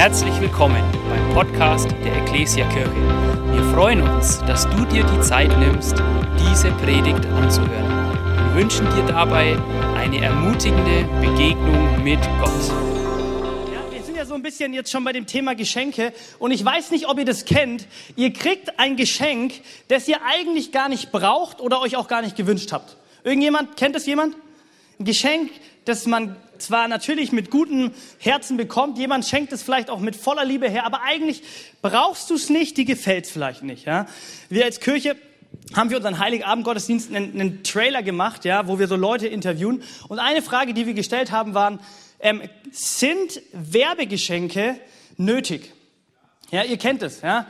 Herzlich 0.00 0.40
willkommen 0.40 0.82
beim 1.10 1.34
Podcast 1.34 1.90
der 2.02 2.16
Ecclesia 2.22 2.66
Kirche. 2.70 2.90
Wir 3.52 3.62
freuen 3.74 4.00
uns, 4.00 4.38
dass 4.46 4.66
du 4.70 4.86
dir 4.86 5.04
die 5.04 5.20
Zeit 5.20 5.50
nimmst, 5.58 5.94
diese 6.38 6.70
Predigt 6.70 7.26
anzuhören. 7.26 8.14
Wir 8.46 8.62
wünschen 8.62 8.86
dir 8.96 9.04
dabei 9.04 9.58
eine 9.98 10.24
ermutigende 10.24 11.04
Begegnung 11.20 12.02
mit 12.02 12.18
Gott. 12.40 12.72
Ja, 13.70 13.92
wir 13.92 14.02
sind 14.02 14.16
ja 14.16 14.24
so 14.24 14.32
ein 14.32 14.42
bisschen 14.42 14.72
jetzt 14.72 14.90
schon 14.90 15.04
bei 15.04 15.12
dem 15.12 15.26
Thema 15.26 15.54
Geschenke 15.54 16.14
und 16.38 16.50
ich 16.50 16.64
weiß 16.64 16.92
nicht, 16.92 17.06
ob 17.06 17.18
ihr 17.18 17.26
das 17.26 17.44
kennt. 17.44 17.86
Ihr 18.16 18.32
kriegt 18.32 18.78
ein 18.78 18.96
Geschenk, 18.96 19.52
das 19.88 20.08
ihr 20.08 20.20
eigentlich 20.26 20.72
gar 20.72 20.88
nicht 20.88 21.12
braucht 21.12 21.60
oder 21.60 21.78
euch 21.82 21.96
auch 21.96 22.08
gar 22.08 22.22
nicht 22.22 22.36
gewünscht 22.36 22.72
habt. 22.72 22.96
Irgendjemand, 23.22 23.76
kennt 23.76 23.96
es 23.96 24.06
jemand? 24.06 24.34
Ein 24.98 25.04
Geschenk, 25.04 25.50
das 25.84 26.06
man 26.06 26.36
zwar 26.62 26.88
natürlich 26.88 27.32
mit 27.32 27.50
gutem 27.50 27.92
Herzen 28.18 28.56
bekommt, 28.56 28.98
jemand 28.98 29.24
schenkt 29.24 29.52
es 29.52 29.62
vielleicht 29.62 29.90
auch 29.90 30.00
mit 30.00 30.16
voller 30.16 30.44
Liebe 30.44 30.68
her, 30.68 30.84
aber 30.86 31.02
eigentlich 31.02 31.42
brauchst 31.82 32.30
du 32.30 32.34
es 32.34 32.50
nicht, 32.50 32.76
die 32.76 32.84
gefällt 32.84 33.26
es 33.26 33.30
vielleicht 33.30 33.62
nicht. 33.62 33.86
Ja? 33.86 34.06
Wir 34.48 34.64
als 34.64 34.80
Kirche 34.80 35.16
haben 35.74 35.90
wir 35.90 35.96
unseren 35.96 36.18
Heiligabend-Gottesdienst 36.18 37.14
einen, 37.14 37.32
einen, 37.32 37.62
Trailer 37.62 38.02
gemacht, 38.02 38.44
ja, 38.44 38.66
wo 38.66 38.78
wir 38.78 38.88
so 38.88 38.96
Leute 38.96 39.26
interviewen. 39.26 39.82
Und 40.08 40.18
eine 40.18 40.42
Frage, 40.42 40.74
die 40.74 40.86
wir 40.86 40.94
gestellt 40.94 41.30
haben, 41.30 41.54
waren, 41.54 41.80
ähm, 42.20 42.42
sind 42.70 43.40
Werbegeschenke 43.52 44.80
nötig? 45.16 45.72
Ja, 46.50 46.64
ihr 46.64 46.76
kennt 46.76 47.02
es, 47.02 47.20
ja. 47.22 47.46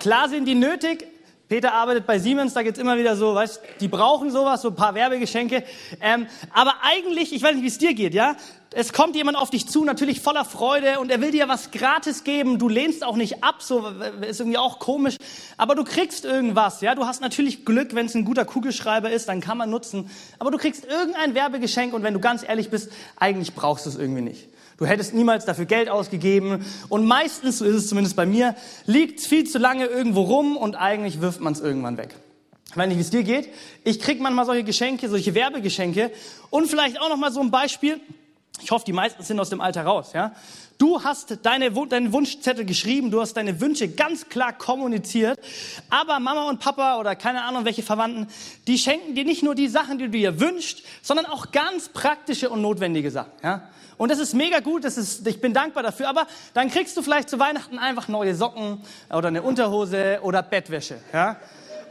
Klar 0.00 0.28
sind 0.28 0.46
die 0.46 0.54
nötig, 0.54 1.06
Peter 1.48 1.72
arbeitet 1.72 2.06
bei 2.06 2.18
Siemens, 2.18 2.52
da 2.52 2.62
geht's 2.62 2.78
immer 2.78 2.98
wieder 2.98 3.16
so, 3.16 3.34
weißt, 3.34 3.62
die 3.80 3.88
brauchen 3.88 4.30
sowas, 4.30 4.60
so 4.60 4.68
ein 4.68 4.74
paar 4.74 4.94
Werbegeschenke. 4.94 5.64
Ähm, 5.98 6.26
aber 6.52 6.74
eigentlich, 6.82 7.32
ich 7.32 7.42
weiß 7.42 7.54
nicht, 7.54 7.62
wie 7.62 7.68
es 7.68 7.78
dir 7.78 7.94
geht, 7.94 8.12
ja? 8.12 8.36
Es 8.74 8.92
kommt 8.92 9.16
jemand 9.16 9.38
auf 9.38 9.48
dich 9.48 9.66
zu, 9.66 9.82
natürlich 9.82 10.20
voller 10.20 10.44
Freude 10.44 11.00
und 11.00 11.10
er 11.10 11.22
will 11.22 11.30
dir 11.30 11.48
was 11.48 11.70
gratis 11.70 12.22
geben. 12.22 12.58
Du 12.58 12.68
lehnst 12.68 13.02
auch 13.02 13.16
nicht 13.16 13.42
ab, 13.42 13.62
so 13.62 13.88
ist 14.20 14.40
irgendwie 14.40 14.58
auch 14.58 14.78
komisch. 14.78 15.16
Aber 15.56 15.74
du 15.74 15.84
kriegst 15.84 16.26
irgendwas, 16.26 16.82
ja? 16.82 16.94
Du 16.94 17.06
hast 17.06 17.22
natürlich 17.22 17.64
Glück, 17.64 17.94
wenn 17.94 18.04
es 18.04 18.14
ein 18.14 18.26
guter 18.26 18.44
Kugelschreiber 18.44 19.10
ist, 19.10 19.30
dann 19.30 19.40
kann 19.40 19.56
man 19.56 19.70
nutzen. 19.70 20.10
Aber 20.38 20.50
du 20.50 20.58
kriegst 20.58 20.84
irgendein 20.84 21.34
Werbegeschenk 21.34 21.94
und 21.94 22.02
wenn 22.02 22.12
du 22.12 22.20
ganz 22.20 22.46
ehrlich 22.46 22.68
bist, 22.68 22.92
eigentlich 23.16 23.54
brauchst 23.54 23.86
du 23.86 23.90
es 23.90 23.96
irgendwie 23.96 24.20
nicht. 24.20 24.48
Du 24.78 24.86
hättest 24.86 25.12
niemals 25.12 25.44
dafür 25.44 25.64
Geld 25.64 25.88
ausgegeben. 25.88 26.64
Und 26.88 27.04
meistens, 27.04 27.58
so 27.58 27.64
ist 27.64 27.74
es 27.74 27.88
zumindest 27.88 28.16
bei 28.16 28.26
mir, 28.26 28.54
liegt 28.86 29.20
viel 29.20 29.44
zu 29.44 29.58
lange 29.58 29.86
irgendwo 29.86 30.22
rum 30.22 30.56
und 30.56 30.76
eigentlich 30.76 31.20
wirft 31.20 31.40
man 31.40 31.52
es 31.52 31.60
irgendwann 31.60 31.96
weg. 31.96 32.14
Ich 32.70 32.76
weiß 32.76 32.86
nicht, 32.86 32.98
wie 32.98 33.02
es 33.02 33.10
dir 33.10 33.24
geht. 33.24 33.48
Ich 33.82 33.98
krieg 33.98 34.20
manchmal 34.20 34.46
solche 34.46 34.62
Geschenke, 34.62 35.08
solche 35.08 35.34
Werbegeschenke. 35.34 36.12
Und 36.50 36.68
vielleicht 36.68 37.00
auch 37.00 37.08
noch 37.08 37.16
mal 37.16 37.32
so 37.32 37.40
ein 37.40 37.50
Beispiel. 37.50 37.98
Ich 38.60 38.70
hoffe, 38.70 38.84
die 38.84 38.92
meisten 38.92 39.22
sind 39.22 39.38
aus 39.40 39.50
dem 39.50 39.60
Alter 39.60 39.84
raus, 39.84 40.12
ja. 40.12 40.32
Du 40.78 41.02
hast 41.02 41.38
deine, 41.42 41.72
deinen 41.72 42.12
Wunschzettel 42.12 42.64
geschrieben, 42.64 43.10
du 43.10 43.20
hast 43.20 43.34
deine 43.34 43.60
Wünsche 43.60 43.88
ganz 43.88 44.28
klar 44.28 44.52
kommuniziert, 44.52 45.40
aber 45.90 46.20
Mama 46.20 46.48
und 46.48 46.60
Papa 46.60 47.00
oder 47.00 47.16
keine 47.16 47.42
Ahnung 47.42 47.64
welche 47.64 47.82
Verwandten, 47.82 48.28
die 48.68 48.78
schenken 48.78 49.14
dir 49.14 49.24
nicht 49.24 49.42
nur 49.42 49.56
die 49.56 49.66
Sachen, 49.66 49.98
die 49.98 50.04
du 50.04 50.10
dir 50.10 50.40
wünschst, 50.40 50.82
sondern 51.02 51.26
auch 51.26 51.50
ganz 51.50 51.88
praktische 51.88 52.48
und 52.48 52.62
notwendige 52.62 53.10
Sachen, 53.10 53.32
ja. 53.42 53.68
Und 53.98 54.12
das 54.12 54.20
ist 54.20 54.32
mega 54.32 54.60
gut, 54.60 54.84
das 54.84 54.96
ist, 54.96 55.26
ich 55.26 55.40
bin 55.40 55.52
dankbar 55.52 55.82
dafür. 55.82 56.08
Aber 56.08 56.26
dann 56.54 56.70
kriegst 56.70 56.96
du 56.96 57.02
vielleicht 57.02 57.28
zu 57.28 57.38
Weihnachten 57.40 57.78
einfach 57.78 58.06
neue 58.06 58.34
Socken 58.34 58.80
oder 59.10 59.28
eine 59.28 59.42
Unterhose 59.42 60.20
oder 60.22 60.40
Bettwäsche. 60.42 61.00
Ja? 61.12 61.36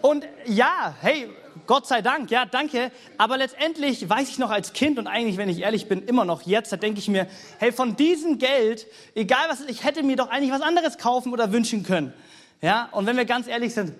Und 0.01 0.25
ja, 0.45 0.95
hey, 1.01 1.29
Gott 1.67 1.85
sei 1.85 2.01
Dank, 2.01 2.31
ja, 2.31 2.45
danke. 2.45 2.91
Aber 3.17 3.37
letztendlich 3.37 4.09
weiß 4.09 4.29
ich 4.29 4.39
noch 4.39 4.49
als 4.49 4.73
Kind 4.73 4.97
und 4.97 5.05
eigentlich, 5.05 5.37
wenn 5.37 5.49
ich 5.49 5.59
ehrlich 5.59 5.87
bin, 5.87 6.03
immer 6.03 6.25
noch 6.25 6.43
jetzt, 6.43 6.71
da 6.71 6.77
denke 6.77 6.99
ich 6.99 7.07
mir, 7.09 7.27
hey, 7.59 7.71
von 7.71 7.95
diesem 7.95 8.39
Geld, 8.39 8.87
egal 9.13 9.45
was, 9.49 9.61
ich 9.67 9.83
hätte 9.83 10.01
mir 10.01 10.15
doch 10.15 10.29
eigentlich 10.29 10.51
was 10.51 10.61
anderes 10.61 10.97
kaufen 10.97 11.33
oder 11.33 11.51
wünschen 11.51 11.83
können. 11.83 12.13
Ja, 12.61 12.89
und 12.91 13.05
wenn 13.05 13.17
wir 13.17 13.25
ganz 13.25 13.47
ehrlich 13.47 13.73
sind, 13.73 13.93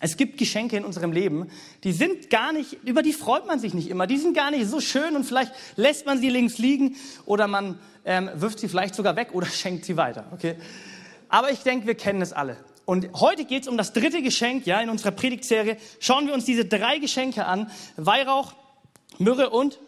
es 0.00 0.16
gibt 0.16 0.36
Geschenke 0.36 0.76
in 0.76 0.84
unserem 0.84 1.12
Leben, 1.12 1.48
die 1.84 1.92
sind 1.92 2.28
gar 2.28 2.52
nicht, 2.52 2.72
über 2.84 3.02
die 3.02 3.12
freut 3.12 3.46
man 3.46 3.60
sich 3.60 3.72
nicht 3.72 3.88
immer. 3.88 4.08
Die 4.08 4.16
sind 4.16 4.34
gar 4.34 4.50
nicht 4.50 4.66
so 4.66 4.80
schön 4.80 5.14
und 5.14 5.22
vielleicht 5.22 5.52
lässt 5.76 6.06
man 6.06 6.18
sie 6.18 6.28
links 6.28 6.58
liegen 6.58 6.96
oder 7.24 7.46
man 7.46 7.78
ähm, 8.04 8.28
wirft 8.34 8.58
sie 8.58 8.66
vielleicht 8.66 8.96
sogar 8.96 9.14
weg 9.14 9.28
oder 9.32 9.46
schenkt 9.50 9.84
sie 9.84 9.96
weiter. 9.96 10.24
Okay? 10.32 10.56
Aber 11.28 11.52
ich 11.52 11.60
denke, 11.60 11.86
wir 11.86 11.94
kennen 11.94 12.20
es 12.20 12.32
alle. 12.32 12.56
Und 12.84 13.08
heute 13.14 13.44
geht 13.44 13.62
es 13.62 13.68
um 13.68 13.76
das 13.76 13.92
dritte 13.92 14.22
Geschenk, 14.22 14.66
ja, 14.66 14.80
in 14.80 14.90
unserer 14.90 15.12
Predigtserie. 15.12 15.76
Schauen 16.00 16.26
wir 16.26 16.34
uns 16.34 16.44
diese 16.44 16.64
drei 16.64 16.98
Geschenke 16.98 17.44
an. 17.44 17.70
Weihrauch, 17.96 18.54
Myrrhe 19.18 19.50
und 19.50 19.78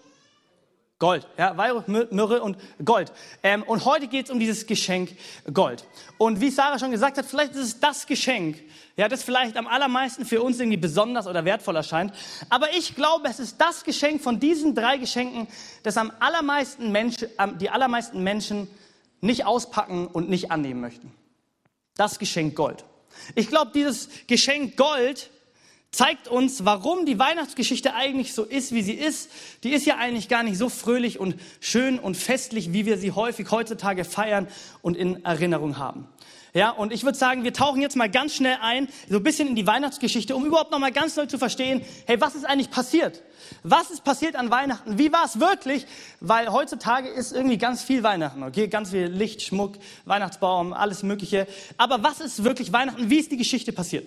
Gold. 1.00 1.26
Ja, 1.36 1.56
Weihrauch, 1.56 1.86
Myrrhe 1.88 2.40
und 2.40 2.56
Gold. 2.84 3.12
Ähm, 3.42 3.64
und 3.64 3.84
heute 3.84 4.06
geht 4.06 4.26
es 4.26 4.30
um 4.30 4.38
dieses 4.38 4.66
Geschenk 4.66 5.10
Gold. 5.52 5.84
Und 6.18 6.40
wie 6.40 6.50
Sarah 6.50 6.78
schon 6.78 6.92
gesagt 6.92 7.18
hat, 7.18 7.26
vielleicht 7.26 7.52
ist 7.52 7.58
es 7.58 7.80
das 7.80 8.06
Geschenk, 8.06 8.62
ja, 8.96 9.08
das 9.08 9.24
vielleicht 9.24 9.56
am 9.56 9.66
allermeisten 9.66 10.24
für 10.24 10.40
uns 10.40 10.60
irgendwie 10.60 10.76
besonders 10.76 11.26
oder 11.26 11.44
wertvoll 11.44 11.74
erscheint. 11.74 12.14
Aber 12.48 12.72
ich 12.76 12.94
glaube, 12.94 13.28
es 13.28 13.40
ist 13.40 13.60
das 13.60 13.82
Geschenk 13.82 14.22
von 14.22 14.38
diesen 14.38 14.76
drei 14.76 14.98
Geschenken, 14.98 15.48
das 15.82 15.96
am 15.96 16.12
allermeisten 16.20 16.92
Menschen, 16.92 17.28
die 17.60 17.70
allermeisten 17.70 18.22
Menschen 18.22 18.68
nicht 19.20 19.46
auspacken 19.46 20.06
und 20.06 20.28
nicht 20.30 20.52
annehmen 20.52 20.80
möchten. 20.80 21.12
Das 21.96 22.18
Geschenk 22.18 22.54
Gold. 22.54 22.84
Ich 23.34 23.48
glaube, 23.48 23.70
dieses 23.74 24.08
Geschenk 24.26 24.76
Gold 24.76 25.30
zeigt 25.94 26.26
uns, 26.26 26.64
warum 26.64 27.06
die 27.06 27.18
Weihnachtsgeschichte 27.18 27.94
eigentlich 27.94 28.34
so 28.34 28.42
ist, 28.42 28.72
wie 28.72 28.82
sie 28.82 28.94
ist. 28.94 29.30
Die 29.62 29.70
ist 29.70 29.86
ja 29.86 29.96
eigentlich 29.96 30.28
gar 30.28 30.42
nicht 30.42 30.58
so 30.58 30.68
fröhlich 30.68 31.20
und 31.20 31.36
schön 31.60 31.98
und 31.98 32.16
festlich, 32.16 32.72
wie 32.72 32.84
wir 32.84 32.98
sie 32.98 33.12
häufig 33.12 33.50
heutzutage 33.50 34.04
feiern 34.04 34.48
und 34.82 34.96
in 34.96 35.24
Erinnerung 35.24 35.78
haben. 35.78 36.08
Ja, 36.56 36.70
und 36.70 36.92
ich 36.92 37.02
würde 37.02 37.18
sagen, 37.18 37.42
wir 37.42 37.52
tauchen 37.52 37.82
jetzt 37.82 37.96
mal 37.96 38.08
ganz 38.08 38.36
schnell 38.36 38.58
ein, 38.62 38.86
so 39.10 39.16
ein 39.16 39.24
bisschen 39.24 39.48
in 39.48 39.56
die 39.56 39.66
Weihnachtsgeschichte, 39.66 40.36
um 40.36 40.46
überhaupt 40.46 40.70
noch 40.70 40.78
mal 40.78 40.92
ganz 40.92 41.16
neu 41.16 41.26
zu 41.26 41.36
verstehen, 41.36 41.84
hey, 42.06 42.20
was 42.20 42.36
ist 42.36 42.44
eigentlich 42.44 42.70
passiert? 42.70 43.22
Was 43.64 43.90
ist 43.90 44.04
passiert 44.04 44.36
an 44.36 44.52
Weihnachten? 44.52 44.96
Wie 44.96 45.12
war 45.12 45.24
es 45.24 45.40
wirklich? 45.40 45.84
Weil 46.20 46.52
heutzutage 46.52 47.08
ist 47.08 47.32
irgendwie 47.32 47.58
ganz 47.58 47.82
viel 47.82 48.04
Weihnachten, 48.04 48.44
okay? 48.44 48.68
Ganz 48.68 48.90
viel 48.90 49.06
Licht, 49.06 49.42
Schmuck, 49.42 49.74
Weihnachtsbaum, 50.04 50.72
alles 50.72 51.02
Mögliche. 51.02 51.48
Aber 51.76 52.04
was 52.04 52.20
ist 52.20 52.44
wirklich 52.44 52.72
Weihnachten? 52.72 53.10
Wie 53.10 53.18
ist 53.18 53.32
die 53.32 53.36
Geschichte 53.36 53.72
passiert? 53.72 54.06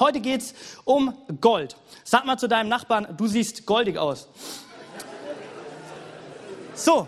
Heute 0.00 0.20
geht's 0.20 0.54
um 0.84 1.14
Gold. 1.42 1.76
Sag 2.04 2.24
mal 2.24 2.38
zu 2.38 2.48
deinem 2.48 2.70
Nachbarn, 2.70 3.06
du 3.18 3.26
siehst 3.26 3.66
goldig 3.66 3.98
aus. 3.98 4.28
So, 6.74 7.06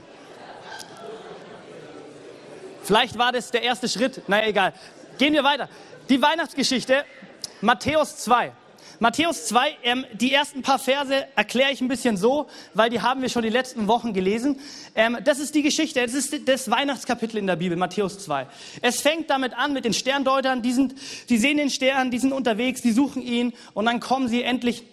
Vielleicht 2.85 3.19
war 3.19 3.33
das 3.33 3.51
der 3.51 3.63
erste 3.63 3.89
Schritt. 3.89 4.29
Naja, 4.29 4.47
egal. 4.47 4.75
Gehen 5.19 5.33
wir 5.33 5.43
weiter. 5.43 5.69
Die 6.09 6.21
Weihnachtsgeschichte, 6.21 7.05
Matthäus 7.61 8.19
2. 8.19 8.53
Matthäus 9.01 9.47
2, 9.47 9.77
ähm, 9.83 10.07
die 10.13 10.33
ersten 10.33 10.63
paar 10.63 10.79
Verse 10.79 11.27
erkläre 11.35 11.73
ich 11.73 11.81
ein 11.81 11.89
bisschen 11.89 12.17
so, 12.17 12.47
weil 12.75 12.91
die 12.91 13.01
haben 13.01 13.23
wir 13.23 13.29
schon 13.29 13.43
die 13.43 13.49
letzten 13.49 13.89
Wochen 13.89 14.13
gelesen. 14.13 14.61
Ähm, 14.95 15.19
das 15.25 15.41
ist 15.41 15.55
die 15.55 15.63
Geschichte, 15.63 16.01
das 16.01 16.15
ist 16.15 16.49
das 16.49 16.71
Weihnachtskapitel 16.71 17.39
in 17.39 17.47
der 17.47 17.57
Bibel, 17.57 17.77
Matthäus 17.77 18.19
2. 18.21 18.47
Es 18.83 19.01
fängt 19.01 19.31
damit 19.31 19.55
an 19.55 19.73
mit 19.73 19.85
den 19.85 19.95
Sterndeutern, 19.95 20.63
die, 20.63 20.73
sind, 20.73 20.95
die 21.29 21.39
sehen 21.39 21.57
den 21.57 21.71
Stern, 21.71 22.11
die 22.11 22.19
sind 22.19 22.33
unterwegs, 22.33 22.83
die 22.83 22.93
suchen 22.93 23.23
ihn 23.23 23.53
und 23.73 23.87
dann 23.87 23.99
kommen 23.99 24.29
sie 24.29 24.43
endlich 24.43 24.85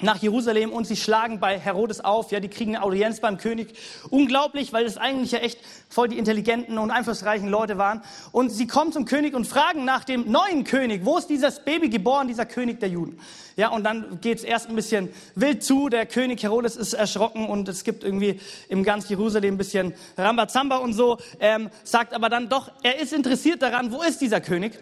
nach 0.00 0.22
Jerusalem 0.22 0.72
und 0.72 0.86
sie 0.86 0.96
schlagen 0.96 1.40
bei 1.40 1.58
Herodes 1.58 2.04
auf. 2.04 2.30
Ja, 2.30 2.40
die 2.40 2.48
kriegen 2.48 2.76
eine 2.76 2.84
Audienz 2.84 3.20
beim 3.20 3.36
König. 3.38 3.74
Unglaublich, 4.10 4.72
weil 4.72 4.84
es 4.84 4.96
eigentlich 4.96 5.32
ja 5.32 5.40
echt 5.40 5.58
voll 5.88 6.08
die 6.08 6.18
intelligenten 6.18 6.78
und 6.78 6.90
einflussreichen 6.90 7.48
Leute 7.48 7.78
waren. 7.78 8.02
Und 8.32 8.50
sie 8.50 8.66
kommen 8.66 8.92
zum 8.92 9.04
König 9.04 9.34
und 9.34 9.46
fragen 9.46 9.84
nach 9.84 10.04
dem 10.04 10.30
neuen 10.30 10.64
König. 10.64 11.04
Wo 11.04 11.18
ist 11.18 11.28
dieses 11.28 11.64
Baby 11.64 11.88
geboren, 11.88 12.28
dieser 12.28 12.46
König 12.46 12.80
der 12.80 12.90
Juden? 12.90 13.18
Ja, 13.56 13.70
und 13.70 13.82
dann 13.82 14.20
geht's 14.20 14.44
erst 14.44 14.68
ein 14.68 14.76
bisschen 14.76 15.08
wild 15.34 15.64
zu. 15.64 15.88
Der 15.88 16.06
König 16.06 16.42
Herodes 16.44 16.76
ist 16.76 16.92
erschrocken 16.92 17.48
und 17.48 17.68
es 17.68 17.82
gibt 17.82 18.04
irgendwie 18.04 18.40
im 18.68 18.84
ganz 18.84 19.08
Jerusalem 19.08 19.54
ein 19.54 19.58
bisschen 19.58 19.94
Rambazamba 20.16 20.76
und 20.76 20.92
so. 20.92 21.18
Ähm, 21.40 21.70
sagt 21.82 22.14
aber 22.14 22.28
dann 22.28 22.48
doch, 22.48 22.70
er 22.84 23.00
ist 23.00 23.12
interessiert 23.12 23.62
daran, 23.62 23.90
wo 23.90 24.02
ist 24.02 24.20
dieser 24.20 24.40
König? 24.40 24.78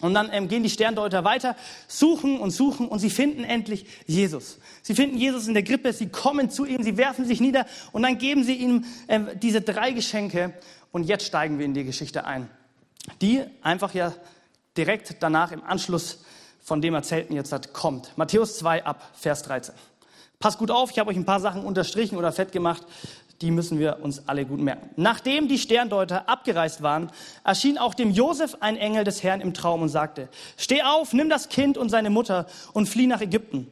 Und 0.00 0.14
dann 0.14 0.30
ähm, 0.32 0.48
gehen 0.48 0.62
die 0.62 0.70
Sterndeuter 0.70 1.24
weiter, 1.24 1.54
suchen 1.86 2.40
und 2.40 2.50
suchen 2.50 2.88
und 2.88 2.98
sie 2.98 3.10
finden 3.10 3.44
endlich 3.44 3.86
Jesus. 4.06 4.58
Sie 4.82 4.94
finden 4.94 5.16
Jesus 5.16 5.46
in 5.46 5.54
der 5.54 5.62
Grippe, 5.62 5.92
sie 5.92 6.08
kommen 6.08 6.50
zu 6.50 6.64
ihm, 6.64 6.82
sie 6.82 6.96
werfen 6.96 7.24
sich 7.24 7.40
nieder 7.40 7.66
und 7.92 8.02
dann 8.02 8.18
geben 8.18 8.42
sie 8.42 8.54
ihm 8.54 8.84
ähm, 9.06 9.28
diese 9.40 9.60
drei 9.60 9.92
Geschenke. 9.92 10.54
Und 10.90 11.04
jetzt 11.04 11.24
steigen 11.24 11.58
wir 11.58 11.64
in 11.64 11.74
die 11.74 11.84
Geschichte 11.84 12.24
ein, 12.24 12.48
die 13.20 13.42
einfach 13.62 13.94
ja 13.94 14.12
direkt 14.76 15.16
danach 15.20 15.52
im 15.52 15.62
Anschluss 15.62 16.24
von 16.60 16.80
dem 16.80 16.94
Erzählten 16.94 17.34
jetzt 17.34 17.52
hat, 17.52 17.72
kommt. 17.72 18.16
Matthäus 18.16 18.58
2 18.58 18.84
ab, 18.84 19.10
Vers 19.14 19.42
13. 19.44 19.74
Passt 20.38 20.58
gut 20.58 20.72
auf, 20.72 20.90
ich 20.90 20.98
habe 20.98 21.10
euch 21.10 21.16
ein 21.16 21.24
paar 21.24 21.38
Sachen 21.38 21.64
unterstrichen 21.64 22.18
oder 22.18 22.32
fett 22.32 22.50
gemacht 22.50 22.84
die 23.42 23.50
müssen 23.50 23.78
wir 23.78 23.98
uns 24.00 24.28
alle 24.28 24.46
gut 24.46 24.60
merken. 24.60 24.90
Nachdem 24.96 25.48
die 25.48 25.58
Sterndeuter 25.58 26.28
abgereist 26.28 26.82
waren, 26.82 27.10
erschien 27.44 27.76
auch 27.76 27.94
dem 27.94 28.12
Josef 28.12 28.56
ein 28.60 28.76
Engel 28.76 29.04
des 29.04 29.22
Herrn 29.22 29.40
im 29.40 29.52
Traum 29.52 29.82
und 29.82 29.88
sagte, 29.88 30.28
steh 30.56 30.82
auf, 30.82 31.12
nimm 31.12 31.28
das 31.28 31.48
Kind 31.48 31.76
und 31.76 31.88
seine 31.88 32.08
Mutter 32.08 32.46
und 32.72 32.88
flieh 32.88 33.08
nach 33.08 33.20
Ägypten. 33.20 33.66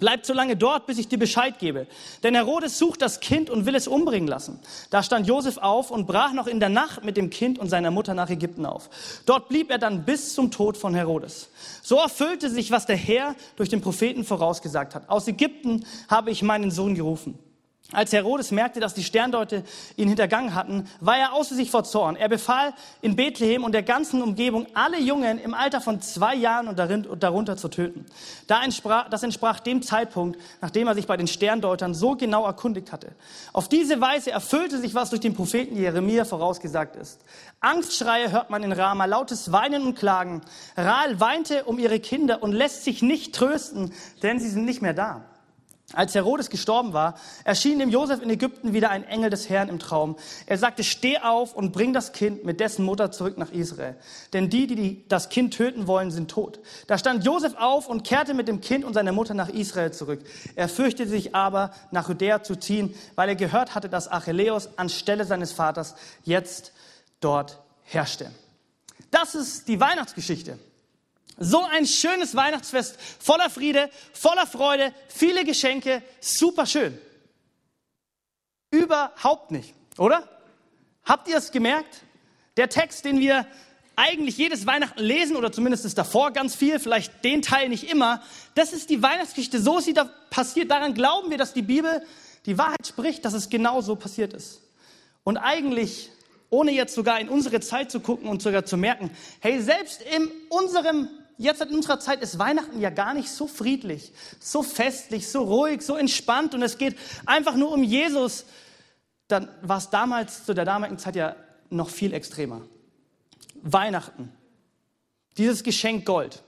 Bleib 0.00 0.26
so 0.26 0.32
lange 0.32 0.56
dort, 0.56 0.86
bis 0.86 0.98
ich 0.98 1.08
dir 1.08 1.18
Bescheid 1.18 1.58
gebe. 1.58 1.86
Denn 2.22 2.34
Herodes 2.34 2.78
sucht 2.78 3.00
das 3.00 3.20
Kind 3.20 3.48
und 3.48 3.64
will 3.64 3.74
es 3.74 3.86
umbringen 3.86 4.28
lassen. 4.28 4.58
Da 4.90 5.02
stand 5.02 5.26
Josef 5.26 5.56
auf 5.58 5.90
und 5.90 6.06
brach 6.06 6.32
noch 6.32 6.46
in 6.48 6.58
der 6.58 6.68
Nacht 6.68 7.04
mit 7.04 7.16
dem 7.16 7.30
Kind 7.30 7.58
und 7.58 7.68
seiner 7.68 7.92
Mutter 7.92 8.12
nach 8.12 8.28
Ägypten 8.28 8.66
auf. 8.66 8.90
Dort 9.24 9.48
blieb 9.48 9.70
er 9.70 9.78
dann 9.78 10.04
bis 10.04 10.34
zum 10.34 10.50
Tod 10.50 10.76
von 10.76 10.94
Herodes. 10.94 11.48
So 11.82 11.96
erfüllte 11.96 12.50
sich, 12.50 12.70
was 12.70 12.86
der 12.86 12.96
Herr 12.96 13.36
durch 13.56 13.68
den 13.68 13.80
Propheten 13.80 14.24
vorausgesagt 14.24 14.94
hat. 14.94 15.08
Aus 15.08 15.28
Ägypten 15.28 15.84
habe 16.08 16.30
ich 16.30 16.42
meinen 16.42 16.70
Sohn 16.72 16.94
gerufen. 16.96 17.38
Als 17.92 18.14
Herodes 18.14 18.50
merkte, 18.50 18.80
dass 18.80 18.94
die 18.94 19.04
Sterndeute 19.04 19.62
ihn 19.96 20.08
hintergangen 20.08 20.54
hatten, 20.54 20.88
war 21.00 21.18
er 21.18 21.34
außer 21.34 21.54
sich 21.54 21.70
vor 21.70 21.84
Zorn. 21.84 22.16
Er 22.16 22.30
befahl 22.30 22.72
in 23.02 23.14
Bethlehem 23.14 23.62
und 23.62 23.72
der 23.72 23.82
ganzen 23.82 24.22
Umgebung, 24.22 24.66
alle 24.72 24.98
Jungen 24.98 25.38
im 25.38 25.52
Alter 25.52 25.82
von 25.82 26.00
zwei 26.00 26.34
Jahren 26.34 26.66
und 26.66 26.78
darunter 26.78 27.58
zu 27.58 27.68
töten. 27.68 28.06
das 28.46 29.22
entsprach 29.22 29.60
dem 29.60 29.82
Zeitpunkt, 29.82 30.40
nachdem 30.62 30.88
er 30.88 30.94
sich 30.94 31.06
bei 31.06 31.18
den 31.18 31.26
Sterndeutern 31.26 31.92
so 31.92 32.16
genau 32.16 32.46
erkundigt 32.46 32.90
hatte. 32.90 33.12
Auf 33.52 33.68
diese 33.68 34.00
Weise 34.00 34.30
erfüllte 34.30 34.78
sich, 34.78 34.94
was 34.94 35.10
durch 35.10 35.20
den 35.20 35.34
Propheten 35.34 35.76
Jeremia 35.76 36.24
vorausgesagt 36.24 36.96
ist. 36.96 37.20
Angstschreie 37.60 38.32
hört 38.32 38.48
man 38.48 38.62
in 38.62 38.72
Rama, 38.72 39.04
lautes 39.04 39.52
Weinen 39.52 39.82
und 39.82 39.94
Klagen. 39.94 40.40
Rahel 40.74 41.20
weinte 41.20 41.64
um 41.64 41.78
ihre 41.78 42.00
Kinder 42.00 42.42
und 42.42 42.52
lässt 42.52 42.82
sich 42.82 43.02
nicht 43.02 43.34
trösten, 43.34 43.92
denn 44.22 44.40
sie 44.40 44.48
sind 44.48 44.64
nicht 44.64 44.80
mehr 44.80 44.94
da. 44.94 45.26
Als 45.92 46.14
Herodes 46.14 46.48
gestorben 46.48 46.94
war, 46.94 47.14
erschien 47.44 47.78
dem 47.78 47.90
Josef 47.90 48.22
in 48.22 48.30
Ägypten 48.30 48.72
wieder 48.72 48.90
ein 48.90 49.04
Engel 49.04 49.28
des 49.28 49.50
Herrn 49.50 49.68
im 49.68 49.78
Traum. 49.78 50.16
Er 50.46 50.56
sagte, 50.56 50.82
steh 50.82 51.18
auf 51.18 51.54
und 51.54 51.72
bring 51.72 51.92
das 51.92 52.12
Kind 52.12 52.44
mit 52.44 52.58
dessen 52.58 52.84
Mutter 52.84 53.12
zurück 53.12 53.36
nach 53.36 53.52
Israel. 53.52 53.94
Denn 54.32 54.48
die, 54.48 54.66
die 54.66 55.04
das 55.08 55.28
Kind 55.28 55.52
töten 55.52 55.86
wollen, 55.86 56.10
sind 56.10 56.30
tot. 56.30 56.58
Da 56.86 56.96
stand 56.96 57.24
Josef 57.24 57.54
auf 57.58 57.86
und 57.86 58.02
kehrte 58.02 58.32
mit 58.32 58.48
dem 58.48 58.62
Kind 58.62 58.84
und 58.84 58.94
seiner 58.94 59.12
Mutter 59.12 59.34
nach 59.34 59.50
Israel 59.50 59.92
zurück. 59.92 60.20
Er 60.56 60.70
fürchtete 60.70 61.08
sich 61.08 61.34
aber, 61.34 61.70
nach 61.90 62.08
Judäa 62.08 62.42
zu 62.42 62.56
ziehen, 62.56 62.94
weil 63.14 63.28
er 63.28 63.36
gehört 63.36 63.74
hatte, 63.74 63.90
dass 63.90 64.10
Achilleus 64.10 64.70
anstelle 64.78 65.26
seines 65.26 65.52
Vaters 65.52 65.94
jetzt 66.24 66.72
dort 67.20 67.60
herrschte. 67.82 68.30
Das 69.10 69.34
ist 69.34 69.68
die 69.68 69.78
Weihnachtsgeschichte. 69.78 70.58
So 71.38 71.64
ein 71.64 71.86
schönes 71.86 72.36
Weihnachtsfest 72.36 72.98
voller 73.18 73.50
Friede, 73.50 73.90
voller 74.12 74.46
Freude, 74.46 74.92
viele 75.08 75.44
Geschenke, 75.44 76.02
super 76.20 76.66
schön. 76.66 76.96
Überhaupt 78.70 79.50
nicht, 79.50 79.74
oder? 79.98 80.28
Habt 81.04 81.28
ihr 81.28 81.36
es 81.36 81.50
gemerkt? 81.50 82.02
Der 82.56 82.68
Text, 82.68 83.04
den 83.04 83.18
wir 83.18 83.46
eigentlich 83.96 84.36
jedes 84.38 84.66
Weihnachten 84.66 85.00
lesen 85.00 85.36
oder 85.36 85.52
zumindest 85.52 85.84
ist 85.84 85.98
davor 85.98 86.32
ganz 86.32 86.54
viel, 86.54 86.78
vielleicht 86.78 87.24
den 87.24 87.42
Teil 87.42 87.68
nicht 87.68 87.90
immer, 87.90 88.22
das 88.54 88.72
ist 88.72 88.90
die 88.90 89.02
Weihnachtsgeschichte. 89.02 89.60
So 89.60 89.78
ist 89.78 89.84
sie 89.84 89.92
da 89.92 90.10
passiert. 90.30 90.70
Daran 90.70 90.94
glauben 90.94 91.30
wir, 91.30 91.38
dass 91.38 91.52
die 91.52 91.62
Bibel 91.62 92.02
die 92.46 92.58
Wahrheit 92.58 92.86
spricht, 92.86 93.24
dass 93.24 93.34
es 93.34 93.48
genau 93.48 93.80
so 93.80 93.96
passiert 93.96 94.32
ist. 94.32 94.60
Und 95.22 95.36
eigentlich, 95.38 96.10
ohne 96.50 96.72
jetzt 96.72 96.94
sogar 96.94 97.20
in 97.20 97.28
unsere 97.28 97.60
Zeit 97.60 97.90
zu 97.90 98.00
gucken 98.00 98.28
und 98.28 98.42
sogar 98.42 98.64
zu 98.64 98.76
merken, 98.76 99.10
hey, 99.40 99.60
selbst 99.60 100.02
in 100.02 100.30
unserem 100.48 101.08
jetzt 101.38 101.60
in 101.62 101.68
unserer 101.68 102.00
Zeit 102.00 102.22
ist 102.22 102.38
Weihnachten 102.38 102.80
ja 102.80 102.90
gar 102.90 103.14
nicht 103.14 103.30
so 103.30 103.46
friedlich, 103.46 104.12
so 104.40 104.62
festlich, 104.62 105.28
so 105.28 105.42
ruhig, 105.42 105.82
so 105.82 105.96
entspannt 105.96 106.54
und 106.54 106.62
es 106.62 106.78
geht 106.78 106.96
einfach 107.26 107.54
nur 107.54 107.72
um 107.72 107.82
Jesus. 107.82 108.44
Dann 109.28 109.48
war 109.62 109.78
es 109.78 109.90
damals, 109.90 110.44
zu 110.44 110.54
der 110.54 110.64
damaligen 110.64 110.98
Zeit 110.98 111.16
ja 111.16 111.36
noch 111.70 111.88
viel 111.88 112.12
extremer. 112.12 112.62
Weihnachten. 113.62 114.32
Dieses 115.36 115.62
Geschenk 115.62 116.04
Gold. 116.04 116.42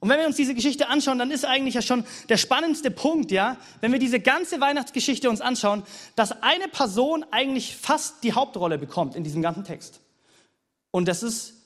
Und 0.00 0.08
wenn 0.08 0.20
wir 0.20 0.26
uns 0.26 0.36
diese 0.36 0.54
Geschichte 0.54 0.88
anschauen, 0.88 1.18
dann 1.18 1.30
ist 1.30 1.44
eigentlich 1.44 1.74
ja 1.74 1.82
schon 1.82 2.04
der 2.28 2.36
spannendste 2.36 2.90
Punkt, 2.90 3.32
ja, 3.32 3.56
wenn 3.80 3.90
wir 3.90 3.98
diese 3.98 4.20
ganze 4.20 4.60
Weihnachtsgeschichte 4.60 5.28
uns 5.28 5.40
anschauen, 5.40 5.82
dass 6.14 6.42
eine 6.42 6.68
Person 6.68 7.24
eigentlich 7.32 7.76
fast 7.76 8.22
die 8.22 8.32
Hauptrolle 8.32 8.78
bekommt 8.78 9.16
in 9.16 9.24
diesem 9.24 9.42
ganzen 9.42 9.64
Text. 9.64 10.00
Und 10.92 11.08
das 11.08 11.22
ist 11.22 11.57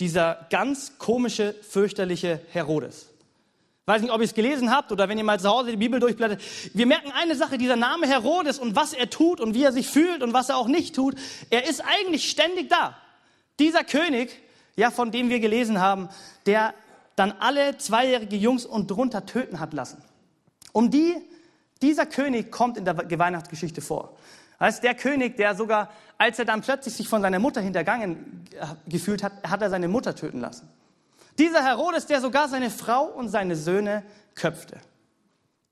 dieser 0.00 0.46
ganz 0.50 0.98
komische, 0.98 1.54
fürchterliche 1.68 2.40
Herodes. 2.50 3.08
Weiß 3.86 4.02
nicht, 4.02 4.12
ob 4.12 4.20
ihr 4.20 4.26
es 4.26 4.34
gelesen 4.34 4.70
habt 4.70 4.92
oder 4.92 5.08
wenn 5.08 5.16
ihr 5.16 5.24
mal 5.24 5.40
zu 5.40 5.48
Hause 5.48 5.70
die 5.70 5.78
Bibel 5.78 5.98
durchblättert. 5.98 6.42
Wir 6.74 6.84
merken 6.84 7.10
eine 7.10 7.34
Sache, 7.34 7.56
dieser 7.56 7.74
Name 7.74 8.06
Herodes 8.06 8.58
und 8.58 8.76
was 8.76 8.92
er 8.92 9.08
tut 9.08 9.40
und 9.40 9.54
wie 9.54 9.62
er 9.62 9.72
sich 9.72 9.88
fühlt 9.88 10.22
und 10.22 10.34
was 10.34 10.50
er 10.50 10.58
auch 10.58 10.68
nicht 10.68 10.94
tut, 10.94 11.14
er 11.48 11.66
ist 11.66 11.80
eigentlich 11.80 12.28
ständig 12.28 12.68
da. 12.68 12.98
Dieser 13.58 13.84
König, 13.84 14.38
ja, 14.76 14.90
von 14.90 15.10
dem 15.10 15.30
wir 15.30 15.40
gelesen 15.40 15.80
haben, 15.80 16.10
der 16.44 16.74
dann 17.16 17.32
alle 17.32 17.78
zweijährige 17.78 18.36
Jungs 18.36 18.66
und 18.66 18.90
drunter 18.90 19.24
töten 19.24 19.58
hat 19.58 19.72
lassen. 19.72 20.02
Um 20.72 20.90
die, 20.90 21.16
dieser 21.80 22.04
König 22.04 22.52
kommt 22.52 22.76
in 22.76 22.84
der 22.84 23.18
Weihnachtsgeschichte 23.18 23.80
vor. 23.80 24.16
Als 24.58 24.80
der 24.80 24.94
König, 24.94 25.36
der 25.36 25.54
sogar, 25.54 25.90
als 26.18 26.38
er 26.38 26.44
dann 26.44 26.62
plötzlich 26.62 26.94
sich 26.94 27.08
von 27.08 27.22
seiner 27.22 27.38
Mutter 27.38 27.60
hintergangen 27.60 28.44
äh, 28.52 28.90
gefühlt 28.90 29.22
hat, 29.22 29.32
hat 29.48 29.62
er 29.62 29.70
seine 29.70 29.88
Mutter 29.88 30.14
töten 30.16 30.40
lassen. 30.40 30.68
Dieser 31.38 31.64
Herodes, 31.64 32.06
der 32.06 32.20
sogar 32.20 32.48
seine 32.48 32.70
Frau 32.70 33.04
und 33.04 33.28
seine 33.28 33.54
Söhne 33.54 34.02
köpfte. 34.34 34.78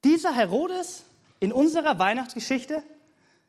Dieser 0.05 0.33
Herodes 0.33 1.03
in 1.41 1.53
unserer 1.53 1.99
Weihnachtsgeschichte, 1.99 2.85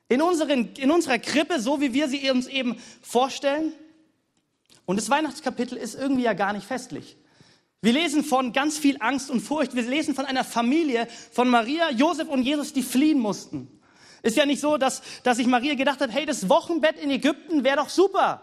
in, 0.09 0.23
unseren, 0.23 0.73
in 0.73 0.89
unserer 0.89 1.19
Krippe, 1.19 1.59
so 1.59 1.79
wie 1.81 1.93
wir 1.93 2.09
sie 2.09 2.31
uns 2.31 2.47
eben 2.47 2.81
vorstellen. 3.01 3.73
Und 4.85 4.97
das 4.97 5.09
Weihnachtskapitel 5.11 5.77
ist 5.77 5.93
irgendwie 5.93 6.23
ja 6.23 6.33
gar 6.33 6.53
nicht 6.53 6.65
festlich. 6.65 7.17
Wir 7.81 7.93
lesen 7.93 8.23
von 8.23 8.53
ganz 8.53 8.79
viel 8.79 8.97
Angst 8.99 9.29
und 9.29 9.41
Furcht. 9.41 9.75
Wir 9.75 9.83
lesen 9.83 10.15
von 10.15 10.25
einer 10.25 10.43
Familie, 10.43 11.07
von 11.31 11.47
Maria, 11.49 11.91
Josef 11.91 12.27
und 12.27 12.41
Jesus, 12.41 12.73
die 12.73 12.81
fliehen 12.81 13.19
mussten. 13.19 13.76
Ist 14.23 14.37
ja 14.37 14.45
nicht 14.45 14.61
so, 14.61 14.77
dass, 14.77 15.01
dass 15.23 15.37
sich 15.37 15.47
Maria 15.47 15.75
gedacht 15.75 16.01
hat, 16.01 16.11
hey, 16.11 16.25
das 16.25 16.49
Wochenbett 16.49 16.99
in 16.99 17.09
Ägypten 17.11 17.63
wäre 17.63 17.77
doch 17.77 17.89
super. 17.89 18.41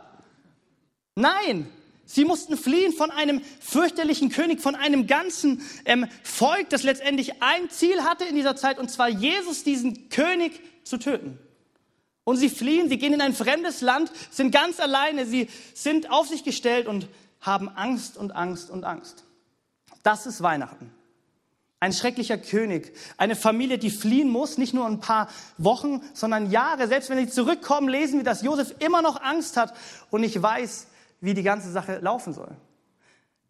Nein, 1.16 1.70
sie 2.04 2.24
mussten 2.24 2.56
fliehen 2.56 2.92
von 2.92 3.10
einem 3.10 3.40
fürchterlichen 3.60 4.30
König, 4.30 4.60
von 4.60 4.74
einem 4.74 5.06
ganzen 5.06 5.62
ähm, 5.84 6.06
Volk, 6.22 6.70
das 6.70 6.82
letztendlich 6.82 7.42
ein 7.42 7.70
Ziel 7.70 8.02
hatte 8.02 8.24
in 8.24 8.34
dieser 8.34 8.56
Zeit, 8.56 8.78
und 8.78 8.90
zwar 8.90 9.08
Jesus, 9.08 9.64
diesen 9.64 10.08
König, 10.08 10.60
zu 10.84 10.98
töten. 10.98 11.38
Und 12.24 12.36
sie 12.36 12.48
fliehen, 12.48 12.88
sie 12.88 12.98
gehen 12.98 13.12
in 13.12 13.20
ein 13.20 13.34
fremdes 13.34 13.80
Land, 13.80 14.10
sind 14.30 14.50
ganz 14.50 14.80
alleine, 14.80 15.26
sie 15.26 15.48
sind 15.74 16.10
auf 16.10 16.28
sich 16.28 16.44
gestellt 16.44 16.86
und 16.86 17.08
haben 17.40 17.68
Angst 17.68 18.16
und 18.16 18.32
Angst 18.32 18.70
und 18.70 18.84
Angst. 18.84 19.24
Das 20.02 20.26
ist 20.26 20.42
Weihnachten. 20.42 20.90
Ein 21.84 21.92
schrecklicher 21.92 22.38
König, 22.38 22.96
eine 23.18 23.36
Familie, 23.36 23.76
die 23.76 23.90
fliehen 23.90 24.30
muss, 24.30 24.56
nicht 24.56 24.72
nur 24.72 24.86
ein 24.86 25.00
paar 25.00 25.28
Wochen, 25.58 26.00
sondern 26.14 26.50
Jahre. 26.50 26.88
Selbst 26.88 27.10
wenn 27.10 27.18
sie 27.18 27.28
zurückkommen, 27.28 27.90
lesen 27.90 28.20
wir, 28.20 28.24
dass 28.24 28.40
Josef 28.40 28.74
immer 28.78 29.02
noch 29.02 29.20
Angst 29.20 29.58
hat 29.58 29.74
und 30.10 30.22
nicht 30.22 30.40
weiß, 30.40 30.86
wie 31.20 31.34
die 31.34 31.42
ganze 31.42 31.70
Sache 31.70 31.98
laufen 31.98 32.32
soll. 32.32 32.56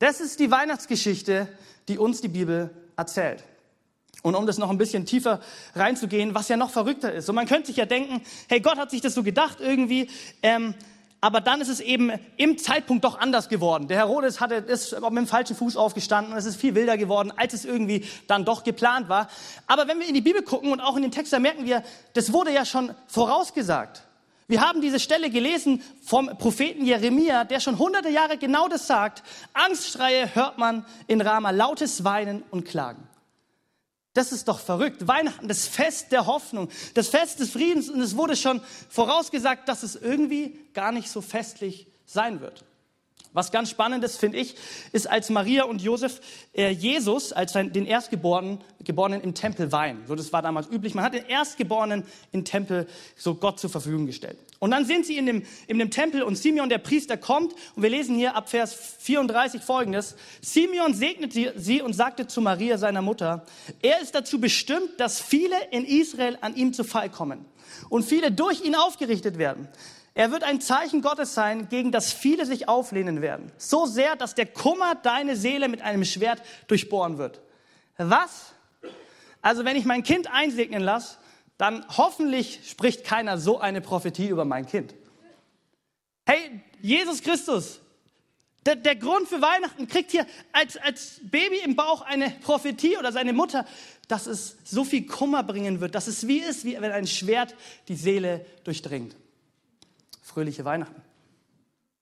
Das 0.01 0.21
ist 0.21 0.41
die 0.41 0.51
Weihnachtsgeschichte, 0.51 1.47
die 1.87 1.97
uns 1.97 2.23
die 2.23 2.29
Bibel 2.29 2.71
erzählt. 2.97 3.45
Und 4.23 4.35
um 4.35 4.49
das 4.49 4.59
noch 4.59 4.71
ein 4.71 4.79
bisschen 4.79 5.07
tiefer 5.07 5.39
reinzugehen, 5.77 6.35
was 6.35 6.49
ja 6.49 6.57
noch 6.57 6.71
verrückter 6.71 7.13
ist. 7.13 7.29
Und 7.29 7.37
man 7.37 7.47
könnte 7.47 7.69
sich 7.69 7.77
ja 7.77 7.87
denken, 7.87 8.21
hey, 8.49 8.59
Gott 8.59 8.79
hat 8.79 8.91
sich 8.91 9.01
das 9.01 9.15
so 9.15 9.23
gedacht 9.23 9.59
irgendwie. 9.61 10.11
Ähm, 10.43 10.75
aber 11.25 11.41
dann 11.41 11.63
ist 11.63 11.69
es 11.69 11.81
eben 11.81 12.13
im 12.37 12.59
Zeitpunkt 12.59 13.03
doch 13.03 13.19
anders 13.19 13.49
geworden. 13.49 13.89
Der 13.89 13.97
Herodes 13.97 14.43
hatte, 14.43 14.57
ist 14.57 14.93
mit 14.93 15.17
dem 15.17 15.27
falschen 15.27 15.57
Fuß 15.57 15.75
aufgestanden 15.75 16.35
und 16.35 16.39
es 16.39 16.45
ist 16.45 16.57
viel 16.57 16.75
wilder 16.75 16.99
geworden, 16.99 17.33
als 17.35 17.55
es 17.55 17.65
irgendwie 17.65 18.05
dann 18.27 18.45
doch 18.45 18.63
geplant 18.63 19.09
war. 19.09 19.29
Aber 19.67 19.89
wenn 19.89 19.99
wir 19.99 20.07
in 20.07 20.13
die 20.13 20.21
Bibel 20.21 20.43
gucken 20.43 20.71
und 20.71 20.83
auch 20.83 20.97
in 20.97 21.03
den 21.03 21.13
Text, 21.13 21.33
da 21.33 21.39
merken 21.39 21.65
wir, 21.65 21.83
das 22.13 22.35
wurde 22.35 22.53
ja 22.53 22.67
schon 22.67 22.95
vorausgesagt. 23.07 24.03
Wir 24.49 24.61
haben 24.61 24.83
diese 24.83 25.01
Stelle 25.01 25.31
gelesen 25.31 25.83
vom 26.03 26.27
Propheten 26.37 26.85
Jeremia, 26.85 27.45
der 27.45 27.61
schon 27.61 27.79
hunderte 27.79 28.11
Jahre 28.11 28.37
genau 28.37 28.69
das 28.69 28.87
sagt. 28.87 29.23
Angstschreie 29.55 30.35
hört 30.35 30.59
man 30.59 30.85
in 31.07 31.23
Rama, 31.23 31.53
lautes 31.53 32.05
Weinen 32.05 32.43
und 32.51 32.67
Klagen. 32.67 33.03
Das 34.15 34.31
ist 34.31 34.47
doch 34.47 34.61
verrückt. 34.61 35.09
Weihnachten, 35.09 35.49
das 35.49 35.67
Fest 35.67 36.13
der 36.13 36.27
Hoffnung, 36.27 36.69
das 36.95 37.09
Fest 37.09 37.41
des 37.41 37.51
Friedens. 37.51 37.91
Und 37.91 38.01
es 38.01 38.17
wurde 38.17 38.37
schon 38.37 38.61
vorausgesagt, 38.89 39.69
dass 39.69 39.83
es 39.83 39.97
irgendwie 39.97 40.59
gar 40.73 40.93
nicht 40.93 41.11
so 41.11 41.21
festlich 41.21 41.89
sein 42.07 42.41
wird. 42.41 42.65
Was 43.33 43.51
ganz 43.51 43.69
spannendes 43.69 44.17
finde 44.17 44.39
ich, 44.39 44.55
ist, 44.93 45.11
als 45.11 45.29
Maria 45.29 45.65
und 45.65 45.83
Josef 45.83 46.21
äh, 46.53 46.71
Jesus 46.71 47.33
als 47.33 47.53
den 47.53 47.85
Erstgeborenen 47.85 48.61
Geborenen 48.85 49.23
im 49.23 49.35
Tempel 49.35 49.73
weihen. 49.73 50.05
So, 50.07 50.15
das 50.15 50.33
war 50.33 50.41
damals 50.41 50.69
üblich. 50.69 50.95
Man 50.95 51.05
hat 51.05 51.15
den 51.15 51.27
Erstgeborenen 51.27 52.05
im 52.31 52.45
Tempel 52.45 52.87
so 53.17 53.35
Gott 53.35 53.59
zur 53.59 53.71
Verfügung 53.71 54.07
gestellt. 54.07 54.39
Und 54.65 54.71
dann 54.71 54.87
sind 54.87 55.05
sie 55.05 55.19
in 55.19 55.27
dem, 55.27 55.43
in 55.67 55.79
dem 55.79 55.91
Tempel 55.91 56.23
und 56.23 56.37
Simeon, 56.37 56.71
der 56.71 56.79
Priester, 56.79 57.19
kommt 57.19 57.53
und 57.77 57.83
wir 57.83 57.91
lesen 57.91 58.17
hier 58.17 58.35
ab 58.35 58.49
Vers 58.49 58.75
34 59.01 59.61
folgendes. 59.61 60.17
Simeon 60.41 60.95
segnete 60.95 61.53
sie 61.55 61.83
und 61.83 61.93
sagte 61.93 62.27
zu 62.29 62.41
Maria, 62.41 62.79
seiner 62.79 63.03
Mutter, 63.03 63.45
er 63.83 64.01
ist 64.01 64.15
dazu 64.15 64.41
bestimmt, 64.41 64.99
dass 64.99 65.21
viele 65.21 65.55
in 65.71 65.85
Israel 65.85 66.39
an 66.41 66.57
ihm 66.57 66.73
zu 66.73 66.83
Fall 66.83 67.11
kommen 67.11 67.45
und 67.91 68.07
viele 68.07 68.33
durch 68.33 68.65
ihn 68.65 68.75
aufgerichtet 68.75 69.37
werden. 69.37 69.69
Er 70.15 70.31
wird 70.31 70.45
ein 70.45 70.63
Zeichen 70.63 71.03
Gottes 71.03 71.35
sein, 71.35 71.69
gegen 71.69 71.93
das 71.93 72.15
viele 72.15 72.47
sich 72.47 72.67
auflehnen 72.67 73.21
werden. 73.21 73.53
So 73.59 73.85
sehr, 73.85 74.17
dass 74.17 74.35
der 74.35 74.47
Kummer 74.47 74.95
deine 74.95 75.37
Seele 75.37 75.69
mit 75.69 75.83
einem 75.83 76.07
Schwert 76.07 76.41
durchbohren 76.69 77.19
wird. 77.19 77.43
Was? 77.99 78.55
Also 79.43 79.67
wenn 79.67 79.77
ich 79.77 79.85
mein 79.85 80.05
Kind 80.05 80.33
einsegnen 80.33 80.83
lasse, 80.83 81.19
dann 81.59 81.85
hoffentlich 81.97 82.61
spricht 82.69 83.05
keiner 83.05 83.39
so 83.39 83.61
eine 83.61 83.81
Prophetie 83.81 84.29
über 84.29 84.45
mein 84.45 84.67
Kind. 84.67 84.95
Hey, 86.27 86.61
Jesus 86.81 87.23
Christus, 87.23 87.81
der, 88.67 88.77
der, 88.77 88.97
Grund 88.97 89.29
für 89.29 89.43
Weihnachten 89.43 89.87
kriegt 89.89 90.11
hier 90.11 90.27
als, 90.53 90.77
als 90.79 91.21
Baby 91.23 91.59
im 91.59 91.77
Bauch 91.77 92.01
eine 92.01 92.31
Prophetie 92.31 92.97
oder 92.97 93.13
seine 93.13 93.35
Mutter, 93.35 93.67
dass 94.09 94.27
es 94.27 94.57
so 94.65 94.85
viel 94.85 95.07
Kummer 95.07 95.43
bringen 95.43 95.81
wird, 95.81 95.95
dass 95.95 96.07
es 96.07 96.27
wie 96.27 96.39
ist, 96.39 96.65
wie 96.65 96.81
wenn 96.81 96.93
ein 96.93 97.07
Schwert 97.07 97.55
die 97.89 97.97
Seele 97.97 98.45
durchdringt. 98.65 99.17
Fröhliche 100.23 100.65
Weihnachten. 100.65 101.03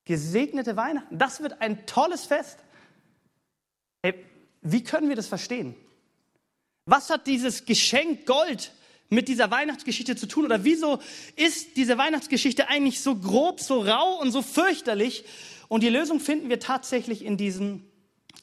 Gesegnete 0.05 0.77
Weihnachten. 0.77 1.19
Das 1.19 1.43
wird 1.43 1.61
ein 1.61 1.85
tolles 1.87 2.25
Fest. 2.27 2.59
Hey, 4.03 4.25
wie 4.63 4.85
können 4.85 5.09
wir 5.09 5.17
das 5.17 5.27
verstehen? 5.27 5.75
Was 6.87 7.11
hat 7.11 7.27
dieses 7.27 7.65
Geschenk 7.65 8.27
Gold 8.27 8.73
mit 9.12 9.28
dieser 9.28 9.50
Weihnachtsgeschichte 9.50 10.16
zu 10.16 10.26
tun? 10.26 10.47
Oder 10.47 10.64
wieso 10.64 10.99
ist 11.37 11.76
diese 11.76 11.99
Weihnachtsgeschichte 11.99 12.69
eigentlich 12.69 13.00
so 13.00 13.14
grob, 13.14 13.61
so 13.61 13.81
rau 13.81 14.19
und 14.21 14.33
so 14.33 14.40
fürchterlich? 14.40 15.25
Und 15.69 15.83
die 15.83 15.90
Lösung 15.90 16.19
finden 16.19 16.49
wir 16.49 16.61
tatsächlich 16.61 17.25
in 17.25 17.37
diesem 17.37 17.85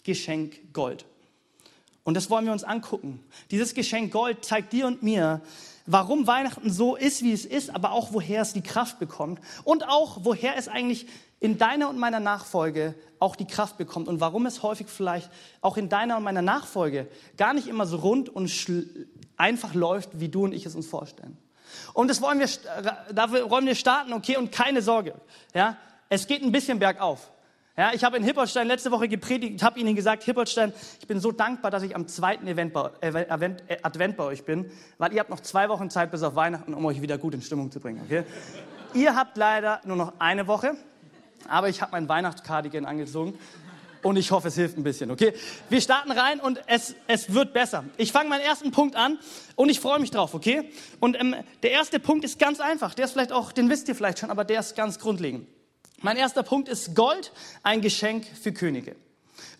Geschenk 0.04 0.72
Gold. 0.72 1.06
Und 2.04 2.14
das 2.14 2.30
wollen 2.30 2.46
wir 2.46 2.54
uns 2.54 2.64
angucken. 2.64 3.20
Dieses 3.50 3.74
Geschenk 3.74 4.12
Gold 4.12 4.46
zeigt 4.46 4.72
dir 4.72 4.86
und 4.86 5.02
mir, 5.02 5.42
warum 5.88 6.28
Weihnachten 6.28 6.72
so 6.72 6.96
ist, 6.96 7.24
wie 7.24 7.34
es 7.34 7.46
ist, 7.46 7.72
aber 7.72 7.92
auch 7.92 8.14
woher 8.14 8.44
es 8.44 8.54
die 8.54 8.62
Kraft 8.62 9.00
bekommt 9.00 9.40
und 9.64 9.88
auch 9.88 10.20
woher 10.24 10.56
es 10.56 10.68
eigentlich 10.68 11.08
in 11.40 11.58
deiner 11.58 11.90
und 11.90 11.98
meiner 11.98 12.20
Nachfolge 12.20 12.96
auch 13.20 13.36
die 13.36 13.48
Kraft 13.48 13.78
bekommt 13.78 14.08
und 14.08 14.20
warum 14.20 14.46
es 14.46 14.64
häufig 14.64 14.88
vielleicht 14.88 15.30
auch 15.62 15.78
in 15.78 15.90
deiner 15.90 16.18
und 16.18 16.24
meiner 16.24 16.42
Nachfolge 16.42 17.08
gar 17.38 17.54
nicht 17.54 17.68
immer 17.68 17.86
so 17.86 17.98
rund 17.98 18.30
und 18.30 18.52
einfach 19.38 19.74
läuft, 19.74 20.20
wie 20.20 20.30
du 20.30 20.44
und 20.44 20.54
ich 20.54 20.66
es 20.66 20.76
uns 20.76 20.88
vorstellen. 20.88 21.38
Und 21.94 22.10
das 22.10 22.22
wollen 22.22 22.40
wir, 22.40 22.48
dafür 23.14 23.50
wollen 23.50 23.66
wir 23.66 23.76
starten, 23.76 24.14
okay, 24.14 24.38
und 24.38 24.52
keine 24.52 24.82
Sorge, 24.82 25.14
ja, 25.54 25.78
es 26.10 26.28
geht 26.28 26.42
ein 26.42 26.52
bisschen 26.52 26.80
bergauf. 26.80 27.32
Ja, 27.78 27.94
ich 27.94 28.04
habe 28.04 28.18
in 28.18 28.24
Hippolstein 28.24 28.68
letzte 28.68 28.92
Woche 28.92 29.08
gepredigt, 29.08 29.64
habe 29.64 29.80
Ihnen 29.80 29.96
gesagt, 29.96 30.24
Hippolstein, 30.24 30.74
ich 31.00 31.08
bin 31.08 31.22
so 31.22 31.32
dankbar, 31.32 31.72
dass 31.72 31.82
ich 31.84 31.96
am 31.96 32.10
zweiten 32.10 32.46
Event 32.46 32.74
bei, 32.74 32.90
Event, 33.00 33.64
äh, 33.70 33.78
Advent 33.84 34.18
bei 34.18 34.26
euch 34.26 34.44
bin, 34.44 34.70
weil 34.98 35.14
ihr 35.14 35.22
habt 35.22 35.30
noch 35.30 35.40
zwei 35.40 35.70
Wochen 35.70 35.90
Zeit 35.90 36.12
bis 36.12 36.22
auf 36.24 36.36
Weihnachten, 36.36 36.74
um 36.74 36.86
euch 36.86 37.02
wieder 37.02 37.18
gut 37.18 37.36
in 37.36 37.42
Stimmung 37.42 37.72
zu 37.72 37.80
bringen. 37.80 38.02
Okay? 38.04 38.26
ihr 38.94 39.16
habt 39.16 39.38
leider 39.38 39.80
nur 39.86 39.96
noch 39.96 40.14
eine 40.20 40.48
Woche, 40.48 40.76
aber 41.48 41.70
ich 41.70 41.82
habe 41.82 41.92
mein 41.94 42.10
Weihnachtscardigan 42.10 42.86
angezogen 42.86 43.38
und 44.02 44.18
ich 44.18 44.32
hoffe, 44.32 44.48
es 44.48 44.56
hilft 44.56 44.78
ein 44.78 44.84
bisschen, 44.84 45.12
okay? 45.12 45.34
Wir 45.70 45.82
starten 45.82 46.12
rein 46.12 46.40
und 46.40 46.62
es, 46.68 46.96
es 47.08 47.34
wird 47.34 47.54
besser. 47.54 47.84
Ich 47.98 48.12
fange 48.12 48.30
meinen 48.30 48.42
ersten 48.42 48.72
Punkt 48.72 48.96
an 48.96 49.20
und 49.56 49.70
ich 49.70 49.80
freue 49.80 50.00
mich 50.00 50.12
drauf, 50.12 50.34
okay? 50.34 50.72
Und 51.00 51.20
ähm, 51.20 51.36
der 51.64 51.72
erste 51.72 52.00
Punkt 52.00 52.24
ist 52.24 52.40
ganz 52.40 52.60
einfach. 52.60 52.94
Der 52.94 53.06
ist 53.06 53.12
vielleicht 53.12 53.32
auch, 53.32 53.52
den 53.52 53.70
wisst 53.70 53.88
ihr 53.88 53.96
vielleicht 53.96 54.20
schon, 54.20 54.32
aber 54.32 54.46
der 54.46 54.60
ist 54.60 54.76
ganz 54.76 55.00
grundlegend. 55.00 55.48
Mein 56.02 56.16
erster 56.16 56.44
Punkt 56.44 56.70
ist 56.70 56.96
Gold, 56.96 57.34
ein 57.62 57.82
Geschenk 57.82 58.26
für 58.42 58.54
Könige. 58.54 58.96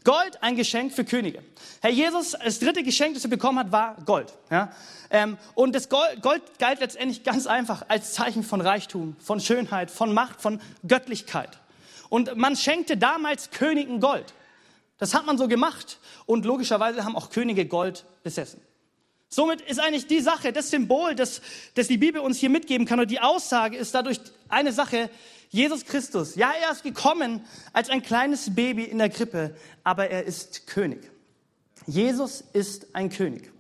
Gold, 0.06 0.42
ein 0.42 0.56
Geschenk 0.56 0.94
für 0.94 1.04
Könige. 1.04 1.44
Herr 1.82 1.92
Jesus, 1.92 2.32
das 2.32 2.60
dritte 2.60 2.84
Geschenk, 2.84 3.16
das 3.16 3.26
er 3.26 3.30
bekommen 3.30 3.60
hat, 3.60 3.72
war 3.72 3.98
Gold. 4.06 4.34
Ja? 4.50 4.72
Ähm, 5.10 5.38
und 5.56 5.76
das 5.76 5.90
Gold, 5.90 6.22
Gold 6.22 6.42
galt 6.60 6.80
letztendlich 6.80 7.24
ganz 7.24 7.48
einfach 7.48 7.84
als 7.90 8.14
Zeichen 8.14 8.44
von 8.44 8.62
Reichtum, 8.62 9.18
von 9.20 9.42
Schönheit, 9.42 9.92
von 9.92 10.14
Macht, 10.14 10.42
von 10.42 10.62
Göttlichkeit. 10.88 11.60
Und 12.10 12.36
man 12.36 12.56
schenkte 12.56 12.98
damals 12.98 13.52
Königen 13.52 14.00
Gold. 14.00 14.34
Das 14.98 15.14
hat 15.14 15.26
man 15.26 15.38
so 15.38 15.48
gemacht. 15.48 16.00
Und 16.26 16.46
logischerweise 16.46 17.06
haben 17.06 17.16
auch 17.16 17.30
Könige 17.30 17.66
Gold 17.66 18.06
besessen. 18.24 18.62
Somit 19.30 19.62
ist 19.62 19.80
eigentlich 19.80 20.08
die 20.08 20.22
Sache, 20.22 20.52
das 20.52 20.72
Symbol, 20.72 21.14
das, 21.14 21.42
das 21.76 21.88
die 21.88 21.98
Bibel 21.98 22.20
uns 22.20 22.40
hier 22.40 22.50
mitgeben 22.50 22.88
kann, 22.88 23.00
und 23.00 23.12
die 23.12 23.20
Aussage 23.20 23.78
ist 23.78 23.94
dadurch 23.94 24.20
eine 24.50 24.74
Sache, 24.74 25.10
Jesus 25.50 25.86
Christus, 25.86 26.36
ja, 26.36 26.52
er 26.52 26.72
ist 26.72 26.84
gekommen 26.84 27.46
als 27.72 27.90
ein 27.90 28.02
kleines 28.02 28.54
Baby 28.54 28.84
in 28.84 28.98
der 28.98 29.10
Krippe, 29.10 29.56
aber 29.84 30.10
er 30.10 30.24
ist 30.24 30.66
König. 30.68 31.12
Jesus 31.86 32.44
ist 32.54 32.96
ein 32.96 33.10
König. 33.10 33.52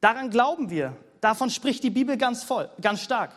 Daran 0.00 0.30
glauben 0.30 0.70
wir. 0.70 0.96
Davon 1.20 1.50
spricht 1.50 1.82
die 1.82 1.90
Bibel 1.90 2.16
ganz 2.16 2.44
voll, 2.44 2.70
ganz 2.80 3.02
stark. 3.02 3.32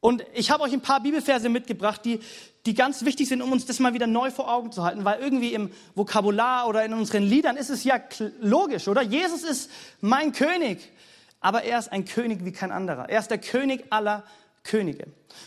Und 0.00 0.24
ich 0.32 0.50
habe 0.50 0.62
euch 0.62 0.72
ein 0.72 0.80
paar 0.80 1.02
Bibelverse 1.02 1.48
mitgebracht, 1.48 2.04
die, 2.04 2.20
die 2.66 2.74
ganz 2.74 3.04
wichtig 3.04 3.28
sind, 3.28 3.42
um 3.42 3.50
uns 3.50 3.66
das 3.66 3.80
mal 3.80 3.94
wieder 3.94 4.06
neu 4.06 4.30
vor 4.30 4.52
Augen 4.52 4.70
zu 4.70 4.84
halten, 4.84 5.04
weil 5.04 5.20
irgendwie 5.20 5.54
im 5.54 5.70
Vokabular 5.94 6.68
oder 6.68 6.84
in 6.84 6.92
unseren 6.92 7.24
Liedern 7.24 7.56
ist 7.56 7.70
es 7.70 7.82
ja 7.82 8.00
logisch, 8.40 8.86
oder? 8.86 9.02
Jesus 9.02 9.42
ist 9.42 9.70
mein 10.00 10.32
König, 10.32 10.92
aber 11.40 11.64
er 11.64 11.78
ist 11.80 11.90
ein 11.90 12.04
König 12.04 12.44
wie 12.44 12.52
kein 12.52 12.70
anderer. 12.70 13.08
Er 13.08 13.18
ist 13.18 13.30
der 13.30 13.38
König 13.38 13.86
aller 13.90 14.22
Könige. 14.62 15.06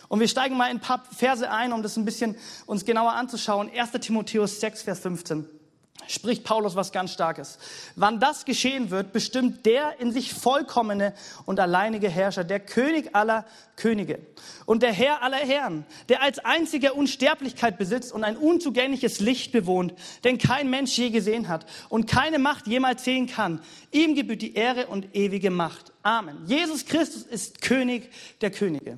Und 0.10 0.20
wir 0.20 0.28
steigen 0.28 0.58
mal 0.58 0.70
in 0.70 0.78
ein 0.78 0.82
paar 0.82 1.04
Verse 1.16 1.50
ein, 1.50 1.72
um 1.72 1.84
das 1.84 1.96
ein 1.96 2.06
bisschen 2.06 2.36
uns 2.66 2.84
genauer 2.84 3.14
anzuschauen. 3.14 3.70
1. 3.74 3.92
Timotheus 3.92 4.60
6, 4.60 4.82
Vers 4.84 5.00
15 5.00 5.61
spricht 6.08 6.44
Paulus 6.44 6.76
was 6.76 6.92
ganz 6.92 7.14
Starkes. 7.14 7.58
Wann 7.96 8.20
das 8.20 8.46
geschehen 8.46 8.90
wird, 8.90 9.14
bestimmt 9.14 9.66
der 9.66 10.00
in 10.00 10.12
sich 10.12 10.34
vollkommene 10.34 11.14
und 11.46 11.60
alleinige 11.60 12.10
Herrscher, 12.10 12.44
der 12.44 12.60
König 12.60 13.16
aller 13.16 13.46
Könige 13.76 14.20
und 14.66 14.84
der 14.84 14.94
Herr 14.94 15.24
aller 15.24 15.38
Herren, 15.38 15.86
der 16.10 16.22
als 16.22 16.40
einziger 16.40 16.96
Unsterblichkeit 16.96 17.78
besitzt 17.78 18.14
und 18.14 18.24
ein 18.24 18.38
unzugängliches 18.38 19.20
Licht 19.20 19.52
bewohnt, 19.52 19.94
den 20.24 20.38
kein 20.38 20.70
Mensch 20.70 20.98
je 20.98 21.10
gesehen 21.10 21.48
hat 21.48 21.66
und 21.90 22.08
keine 22.08 22.40
Macht 22.40 22.68
jemals 22.68 23.04
sehen 23.04 23.28
kann. 23.28 23.62
Ihm 23.92 24.16
gebührt 24.16 24.42
die 24.42 24.54
Ehre 24.54 24.88
und 24.88 25.16
ewige 25.16 25.52
Macht. 25.52 25.92
Amen. 26.04 26.38
Jesus 26.46 26.86
Christus 26.86 27.24
ist 27.24 27.62
König 27.62 28.10
der 28.42 28.52
Könige 28.52 28.98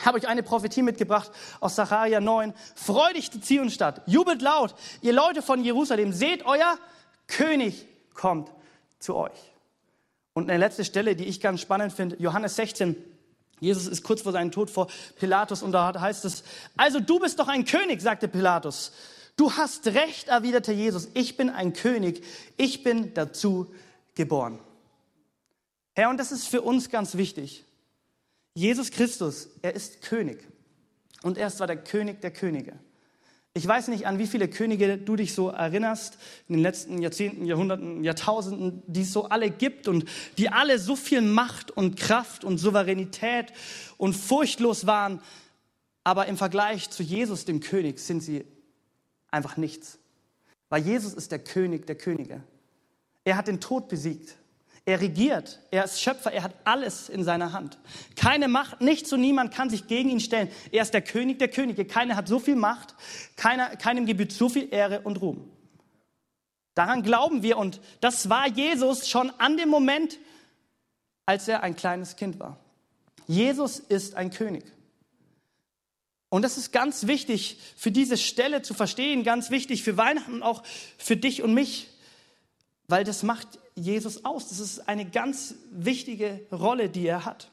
habe 0.00 0.18
euch 0.18 0.28
eine 0.28 0.42
Prophetie 0.42 0.82
mitgebracht 0.82 1.30
aus 1.60 1.76
Sacharja 1.76 2.20
9. 2.20 2.54
Freudig 2.74 3.30
die 3.30 3.40
Zionstadt, 3.40 4.02
jubelt 4.06 4.42
laut, 4.42 4.74
ihr 5.00 5.12
Leute 5.12 5.42
von 5.42 5.62
Jerusalem, 5.62 6.12
seht, 6.12 6.44
euer 6.44 6.78
König 7.26 7.86
kommt 8.14 8.50
zu 8.98 9.16
euch. 9.16 9.52
Und 10.34 10.48
eine 10.48 10.58
letzte 10.58 10.84
Stelle, 10.84 11.14
die 11.14 11.24
ich 11.24 11.40
ganz 11.40 11.60
spannend 11.60 11.92
finde, 11.92 12.16
Johannes 12.18 12.56
16. 12.56 12.96
Jesus 13.60 13.86
ist 13.86 14.02
kurz 14.02 14.22
vor 14.22 14.32
seinem 14.32 14.50
Tod 14.50 14.70
vor 14.70 14.88
Pilatus 15.18 15.62
und 15.62 15.72
da 15.72 15.98
heißt 16.00 16.24
es, 16.24 16.42
also 16.76 16.98
du 16.98 17.20
bist 17.20 17.38
doch 17.38 17.48
ein 17.48 17.64
König, 17.64 18.00
sagte 18.00 18.28
Pilatus. 18.28 18.92
Du 19.36 19.52
hast 19.52 19.86
recht, 19.86 20.28
erwiderte 20.28 20.72
Jesus, 20.72 21.08
ich 21.14 21.36
bin 21.36 21.48
ein 21.48 21.72
König, 21.72 22.24
ich 22.56 22.82
bin 22.82 23.14
dazu 23.14 23.72
geboren. 24.14 24.58
Herr, 25.94 26.10
und 26.10 26.18
das 26.18 26.32
ist 26.32 26.48
für 26.48 26.62
uns 26.62 26.90
ganz 26.90 27.16
wichtig. 27.16 27.64
Jesus 28.54 28.90
Christus, 28.90 29.48
er 29.62 29.74
ist 29.74 30.02
König. 30.02 30.46
Und 31.22 31.38
er 31.38 31.46
ist 31.46 31.58
zwar 31.58 31.66
der 31.66 31.76
König 31.76 32.20
der 32.20 32.32
Könige. 32.32 32.78
Ich 33.54 33.66
weiß 33.66 33.88
nicht, 33.88 34.06
an 34.06 34.18
wie 34.18 34.26
viele 34.26 34.48
Könige 34.48 34.96
du 34.96 35.14
dich 35.14 35.34
so 35.34 35.50
erinnerst 35.50 36.16
in 36.48 36.54
den 36.54 36.62
letzten 36.62 37.02
Jahrzehnten, 37.02 37.44
Jahrhunderten, 37.44 38.02
Jahrtausenden, 38.02 38.82
die 38.86 39.02
es 39.02 39.12
so 39.12 39.28
alle 39.28 39.50
gibt 39.50 39.88
und 39.88 40.06
die 40.38 40.48
alle 40.48 40.78
so 40.78 40.96
viel 40.96 41.20
Macht 41.20 41.70
und 41.70 41.98
Kraft 41.98 42.44
und 42.44 42.56
Souveränität 42.56 43.52
und 43.98 44.14
furchtlos 44.14 44.86
waren. 44.86 45.20
Aber 46.02 46.26
im 46.26 46.38
Vergleich 46.38 46.88
zu 46.90 47.02
Jesus, 47.02 47.44
dem 47.44 47.60
König, 47.60 48.00
sind 48.00 48.22
sie 48.22 48.46
einfach 49.30 49.58
nichts. 49.58 49.98
Weil 50.70 50.82
Jesus 50.82 51.12
ist 51.12 51.30
der 51.30 51.38
König 51.38 51.86
der 51.86 51.96
Könige. 51.96 52.42
Er 53.24 53.36
hat 53.36 53.48
den 53.48 53.60
Tod 53.60 53.88
besiegt. 53.88 54.36
Er 54.84 55.00
regiert, 55.00 55.60
er 55.70 55.84
ist 55.84 56.00
Schöpfer, 56.00 56.32
er 56.32 56.42
hat 56.42 56.54
alles 56.64 57.08
in 57.08 57.22
seiner 57.22 57.52
Hand. 57.52 57.78
Keine 58.16 58.48
Macht, 58.48 58.80
nichts 58.80 59.12
und 59.12 59.20
niemand 59.20 59.54
kann 59.54 59.70
sich 59.70 59.86
gegen 59.86 60.10
ihn 60.10 60.18
stellen. 60.18 60.48
Er 60.72 60.82
ist 60.82 60.92
der 60.92 61.02
König 61.02 61.38
der 61.38 61.48
Könige. 61.48 61.84
Keiner 61.84 62.16
hat 62.16 62.26
so 62.26 62.40
viel 62.40 62.56
Macht, 62.56 62.96
keiner, 63.36 63.76
keinem 63.76 64.06
gebührt 64.06 64.32
so 64.32 64.48
viel 64.48 64.72
Ehre 64.72 65.02
und 65.02 65.20
Ruhm. 65.20 65.48
Daran 66.74 67.02
glauben 67.02 67.42
wir 67.42 67.58
und 67.58 67.80
das 68.00 68.28
war 68.28 68.48
Jesus 68.48 69.08
schon 69.08 69.30
an 69.38 69.56
dem 69.56 69.68
Moment, 69.68 70.18
als 71.26 71.46
er 71.46 71.62
ein 71.62 71.76
kleines 71.76 72.16
Kind 72.16 72.40
war. 72.40 72.58
Jesus 73.28 73.78
ist 73.78 74.16
ein 74.16 74.30
König. 74.30 74.64
Und 76.28 76.42
das 76.42 76.56
ist 76.56 76.72
ganz 76.72 77.06
wichtig 77.06 77.58
für 77.76 77.92
diese 77.92 78.16
Stelle 78.16 78.62
zu 78.62 78.74
verstehen, 78.74 79.22
ganz 79.22 79.50
wichtig 79.50 79.82
für 79.82 79.96
Weihnachten 79.96 80.32
und 80.32 80.42
auch 80.42 80.62
für 80.96 81.16
dich 81.16 81.42
und 81.42 81.54
mich, 81.54 81.88
weil 82.88 83.04
das 83.04 83.22
macht 83.22 83.58
Jesus 83.74 84.24
aus. 84.24 84.48
Das 84.48 84.60
ist 84.60 84.88
eine 84.88 85.08
ganz 85.08 85.54
wichtige 85.70 86.40
Rolle, 86.50 86.88
die 86.88 87.06
er 87.06 87.24
hat. 87.24 87.50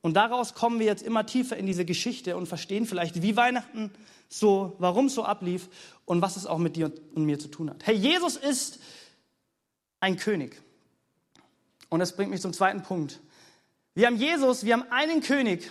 Und 0.00 0.14
daraus 0.14 0.54
kommen 0.54 0.78
wir 0.78 0.86
jetzt 0.86 1.02
immer 1.02 1.26
tiefer 1.26 1.56
in 1.56 1.66
diese 1.66 1.84
Geschichte 1.84 2.36
und 2.36 2.46
verstehen 2.46 2.86
vielleicht, 2.86 3.22
wie 3.22 3.36
Weihnachten 3.36 3.90
so, 4.28 4.76
warum 4.78 5.08
so 5.08 5.24
ablief 5.24 5.68
und 6.04 6.22
was 6.22 6.36
es 6.36 6.46
auch 6.46 6.58
mit 6.58 6.76
dir 6.76 6.92
und 7.14 7.24
mir 7.24 7.38
zu 7.38 7.48
tun 7.48 7.70
hat. 7.70 7.86
Hey, 7.86 7.96
Jesus 7.96 8.36
ist 8.36 8.78
ein 10.00 10.16
König. 10.16 10.60
Und 11.88 12.00
das 12.00 12.14
bringt 12.14 12.30
mich 12.30 12.40
zum 12.40 12.52
zweiten 12.52 12.82
Punkt. 12.82 13.20
Wir 13.94 14.06
haben 14.06 14.16
Jesus, 14.16 14.64
wir 14.64 14.74
haben 14.74 14.84
einen 14.90 15.22
König 15.22 15.70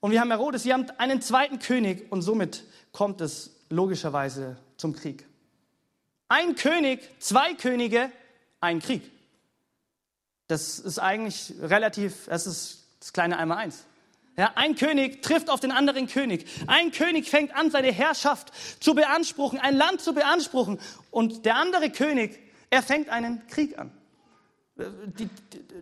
und 0.00 0.10
wir 0.10 0.20
haben 0.20 0.30
Herodes, 0.30 0.64
wir 0.64 0.74
haben 0.74 0.90
einen 0.98 1.22
zweiten 1.22 1.58
König 1.58 2.10
und 2.10 2.22
somit 2.22 2.64
kommt 2.92 3.20
es 3.20 3.56
logischerweise 3.68 4.58
zum 4.76 4.94
Krieg. 4.94 5.29
Ein 6.30 6.54
König, 6.54 7.00
zwei 7.18 7.54
Könige, 7.54 8.12
ein 8.60 8.78
Krieg. 8.78 9.02
das 10.46 10.78
ist 10.78 11.00
eigentlich 11.00 11.54
relativ, 11.60 12.28
es 12.28 12.46
ist 12.46 12.86
das 13.00 13.12
kleine 13.12 13.36
Einmal-Eins. 13.36 13.84
Ja, 14.36 14.52
ein 14.54 14.76
König 14.76 15.22
trifft 15.22 15.50
auf 15.50 15.58
den 15.58 15.72
anderen 15.72 16.06
König. 16.06 16.46
Ein 16.68 16.92
König 16.92 17.28
fängt 17.28 17.52
an, 17.56 17.72
seine 17.72 17.90
Herrschaft 17.90 18.52
zu 18.78 18.94
beanspruchen, 18.94 19.58
ein 19.58 19.76
Land 19.76 20.02
zu 20.02 20.14
beanspruchen. 20.14 20.78
Und 21.10 21.46
der 21.46 21.56
andere 21.56 21.90
König, 21.90 22.38
er 22.70 22.84
fängt 22.84 23.08
einen 23.08 23.44
Krieg 23.48 23.76
an. 23.76 23.90
Die, 24.76 25.28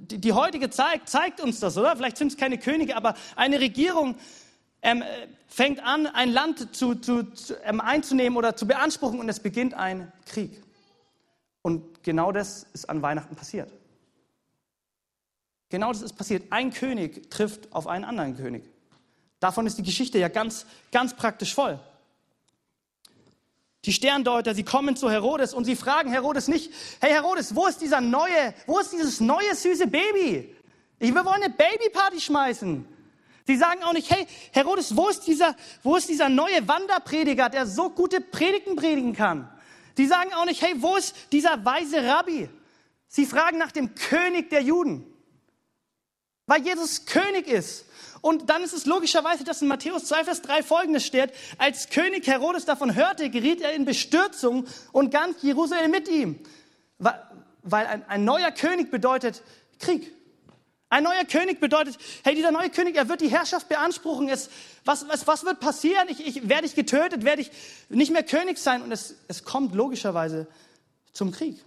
die, 0.00 0.18
die 0.18 0.32
heutige 0.32 0.70
Zeit 0.70 1.10
zeigt 1.10 1.42
uns 1.42 1.60
das, 1.60 1.76
oder? 1.76 1.94
Vielleicht 1.94 2.16
sind 2.16 2.28
es 2.28 2.38
keine 2.38 2.56
Könige, 2.56 2.96
aber 2.96 3.14
eine 3.36 3.60
Regierung 3.60 4.16
ähm, 4.82 5.02
fängt 5.46 5.80
an, 5.80 6.06
ein 6.06 6.30
Land 6.30 6.74
zu, 6.76 6.94
zu, 6.94 7.24
zu 7.24 7.56
ähm, 7.64 7.80
einzunehmen 7.80 8.36
oder 8.36 8.56
zu 8.56 8.66
beanspruchen 8.66 9.20
und 9.20 9.28
es 9.28 9.40
beginnt 9.40 9.74
ein 9.74 10.12
Krieg. 10.26 10.62
Und 11.62 12.02
genau 12.02 12.32
das 12.32 12.66
ist 12.72 12.88
an 12.88 13.02
Weihnachten 13.02 13.34
passiert. 13.34 13.72
Genau 15.70 15.92
das 15.92 16.02
ist 16.02 16.14
passiert. 16.14 16.44
Ein 16.50 16.72
König 16.72 17.30
trifft 17.30 17.72
auf 17.72 17.86
einen 17.86 18.04
anderen 18.04 18.36
König. 18.36 18.64
Davon 19.40 19.66
ist 19.66 19.78
die 19.78 19.82
Geschichte 19.82 20.18
ja 20.18 20.28
ganz, 20.28 20.66
ganz 20.92 21.14
praktisch 21.14 21.54
voll. 21.54 21.78
Die 23.84 23.92
Sterndeuter, 23.92 24.54
sie 24.54 24.64
kommen 24.64 24.96
zu 24.96 25.10
Herodes 25.10 25.54
und 25.54 25.64
sie 25.64 25.76
fragen 25.76 26.10
Herodes 26.10 26.48
nicht, 26.48 26.72
hey 27.00 27.12
Herodes, 27.12 27.54
wo 27.54 27.66
ist 27.66 27.80
dieser 27.80 28.00
neue, 28.00 28.54
wo 28.66 28.78
ist 28.80 28.92
dieses 28.92 29.20
neue 29.20 29.54
süße 29.54 29.86
Baby? 29.86 30.54
Wir 30.98 31.14
wollen 31.14 31.42
eine 31.42 31.50
Babyparty 31.50 32.20
schmeißen. 32.20 32.84
Sie 33.48 33.56
sagen 33.56 33.82
auch 33.82 33.94
nicht, 33.94 34.10
hey 34.10 34.26
Herodes, 34.52 34.94
wo 34.94 35.08
ist 35.08 35.26
dieser, 35.26 35.56
wo 35.82 35.96
ist 35.96 36.08
dieser 36.08 36.28
neue 36.28 36.68
Wanderprediger, 36.68 37.48
der 37.48 37.66
so 37.66 37.88
gute 37.88 38.20
Predigten 38.20 38.76
predigen 38.76 39.14
kann? 39.14 39.50
Sie 39.96 40.06
sagen 40.06 40.34
auch 40.34 40.44
nicht, 40.44 40.62
hey, 40.62 40.74
wo 40.76 40.96
ist 40.96 41.14
dieser 41.32 41.64
weise 41.64 42.04
Rabbi? 42.04 42.48
Sie 43.08 43.26
fragen 43.26 43.58
nach 43.58 43.72
dem 43.72 43.94
König 43.94 44.50
der 44.50 44.62
Juden 44.62 45.06
weil 46.48 46.62
Jesus 46.62 47.04
König 47.04 47.46
ist. 47.46 47.84
Und 48.20 48.50
dann 48.50 48.64
ist 48.64 48.72
es 48.72 48.86
logischerweise, 48.86 49.44
dass 49.44 49.62
in 49.62 49.68
Matthäus 49.68 50.06
2, 50.06 50.24
Vers 50.24 50.42
3 50.42 50.64
folgendes 50.64 51.06
steht. 51.06 51.30
Als 51.58 51.90
König 51.90 52.26
Herodes 52.26 52.64
davon 52.64 52.96
hörte, 52.96 53.30
geriet 53.30 53.60
er 53.60 53.74
in 53.74 53.84
Bestürzung 53.84 54.66
und 54.90 55.12
ganz 55.12 55.40
Jerusalem 55.42 55.92
mit 55.92 56.08
ihm. 56.08 56.40
Weil 56.98 57.86
ein, 57.86 58.08
ein 58.08 58.24
neuer 58.24 58.50
König 58.50 58.90
bedeutet 58.90 59.42
Krieg. 59.78 60.12
Ein 60.90 61.04
neuer 61.04 61.24
König 61.24 61.60
bedeutet, 61.60 61.98
hey, 62.24 62.34
dieser 62.34 62.50
neue 62.50 62.70
König, 62.70 62.96
er 62.96 63.08
wird 63.08 63.20
die 63.20 63.28
Herrschaft 63.28 63.68
beanspruchen. 63.68 64.28
Es, 64.28 64.48
was, 64.84 65.06
was, 65.08 65.26
was 65.26 65.44
wird 65.44 65.60
passieren? 65.60 66.08
Ich, 66.08 66.26
ich, 66.26 66.48
werde 66.48 66.66
ich 66.66 66.74
getötet? 66.74 67.24
Werde 67.24 67.42
ich 67.42 67.50
nicht 67.88 68.12
mehr 68.12 68.22
König 68.22 68.58
sein? 68.58 68.82
Und 68.82 68.92
es, 68.92 69.16
es 69.28 69.44
kommt 69.44 69.74
logischerweise 69.74 70.46
zum 71.12 71.30
Krieg. 71.30 71.62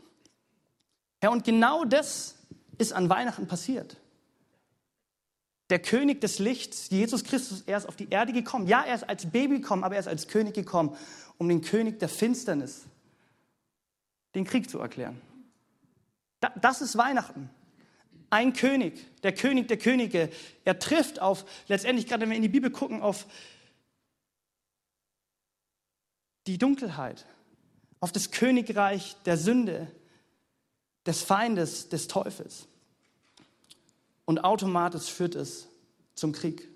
Ja, 1.21 1.29
und 1.29 1.43
genau 1.43 1.85
das 1.85 2.35
ist 2.79 2.93
an 2.93 3.09
Weihnachten 3.09 3.47
passiert 3.47 3.97
der 5.71 5.79
König 5.79 6.21
des 6.21 6.37
Lichts, 6.37 6.89
Jesus 6.89 7.23
Christus, 7.23 7.63
er 7.65 7.77
ist 7.77 7.87
auf 7.87 7.95
die 7.95 8.09
Erde 8.09 8.33
gekommen. 8.33 8.67
Ja, 8.67 8.83
er 8.83 8.93
ist 8.93 9.07
als 9.07 9.25
Baby 9.25 9.61
gekommen, 9.61 9.83
aber 9.83 9.95
er 9.95 10.01
ist 10.01 10.07
als 10.07 10.27
König 10.27 10.53
gekommen, 10.53 10.95
um 11.37 11.47
den 11.47 11.61
König 11.61 11.97
der 11.99 12.09
Finsternis, 12.09 12.83
den 14.35 14.43
Krieg 14.43 14.69
zu 14.69 14.79
erklären. 14.79 15.19
Das 16.61 16.81
ist 16.81 16.97
Weihnachten. 16.97 17.49
Ein 18.31 18.53
König, 18.53 19.21
der 19.21 19.35
König 19.35 19.67
der 19.67 19.77
Könige, 19.77 20.31
er 20.65 20.79
trifft 20.79 21.21
auf, 21.21 21.45
letztendlich 21.67 22.07
gerade 22.07 22.23
wenn 22.23 22.29
wir 22.31 22.37
in 22.37 22.41
die 22.41 22.49
Bibel 22.49 22.71
gucken, 22.71 23.01
auf 23.01 23.27
die 26.47 26.57
Dunkelheit, 26.57 27.27
auf 27.99 28.11
das 28.11 28.31
Königreich 28.31 29.15
der 29.25 29.37
Sünde, 29.37 29.91
des 31.05 31.23
Feindes, 31.23 31.89
des 31.89 32.07
Teufels 32.07 32.67
und 34.25 34.43
automatisch 34.43 35.11
führt 35.11 35.35
es 35.35 35.67
zum 36.15 36.31
Krieg. 36.31 36.70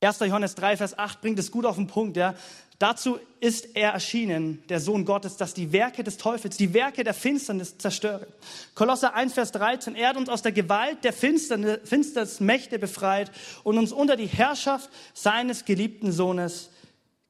1. 0.00 0.20
Johannes 0.20 0.54
3, 0.54 0.76
Vers 0.76 0.98
8 0.98 1.20
bringt 1.20 1.38
es 1.38 1.50
gut 1.50 1.64
auf 1.64 1.76
den 1.76 1.86
Punkt. 1.86 2.16
Ja. 2.16 2.34
Dazu 2.78 3.18
ist 3.40 3.74
er 3.74 3.92
erschienen, 3.92 4.62
der 4.68 4.80
Sohn 4.80 5.06
Gottes, 5.06 5.38
dass 5.38 5.54
die 5.54 5.72
Werke 5.72 6.04
des 6.04 6.18
Teufels, 6.18 6.58
die 6.58 6.74
Werke 6.74 7.04
der 7.04 7.14
Finsternis 7.14 7.78
zerstöre. 7.78 8.26
Kolosser 8.74 9.14
1, 9.14 9.32
Vers 9.32 9.52
13, 9.52 9.94
er 9.94 10.10
hat 10.10 10.16
uns 10.18 10.28
aus 10.28 10.42
der 10.42 10.52
Gewalt 10.52 11.02
der 11.02 11.14
Finsternis, 11.14 11.78
Finsternis 11.84 12.40
Mächte 12.40 12.78
befreit 12.78 13.30
und 13.64 13.78
uns 13.78 13.92
unter 13.92 14.16
die 14.16 14.26
Herrschaft 14.26 14.90
seines 15.14 15.64
geliebten 15.64 16.12
Sohnes 16.12 16.68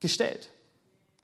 gestellt. 0.01 0.51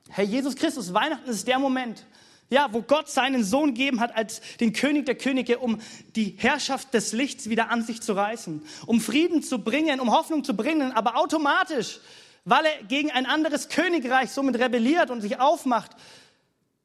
Herr 0.08 0.24
Jesus 0.24 0.54
Christus, 0.54 0.94
Weihnachten 0.94 1.28
ist 1.28 1.48
der 1.48 1.58
Moment, 1.58 2.06
ja, 2.52 2.68
wo 2.70 2.82
Gott 2.82 3.08
seinen 3.08 3.44
Sohn 3.44 3.68
gegeben 3.68 3.98
hat 3.98 4.14
als 4.14 4.42
den 4.60 4.74
König 4.74 5.06
der 5.06 5.14
Könige, 5.14 5.58
um 5.58 5.80
die 6.14 6.34
Herrschaft 6.36 6.92
des 6.92 7.12
Lichts 7.12 7.48
wieder 7.48 7.70
an 7.70 7.82
sich 7.82 8.02
zu 8.02 8.12
reißen, 8.12 8.62
um 8.84 9.00
Frieden 9.00 9.42
zu 9.42 9.58
bringen, 9.58 10.00
um 10.00 10.12
Hoffnung 10.12 10.44
zu 10.44 10.54
bringen, 10.54 10.92
aber 10.92 11.16
automatisch, 11.16 12.00
weil 12.44 12.66
er 12.66 12.84
gegen 12.84 13.10
ein 13.10 13.24
anderes 13.24 13.70
Königreich 13.70 14.30
somit 14.30 14.58
rebelliert 14.58 15.10
und 15.10 15.22
sich 15.22 15.40
aufmacht, 15.40 15.92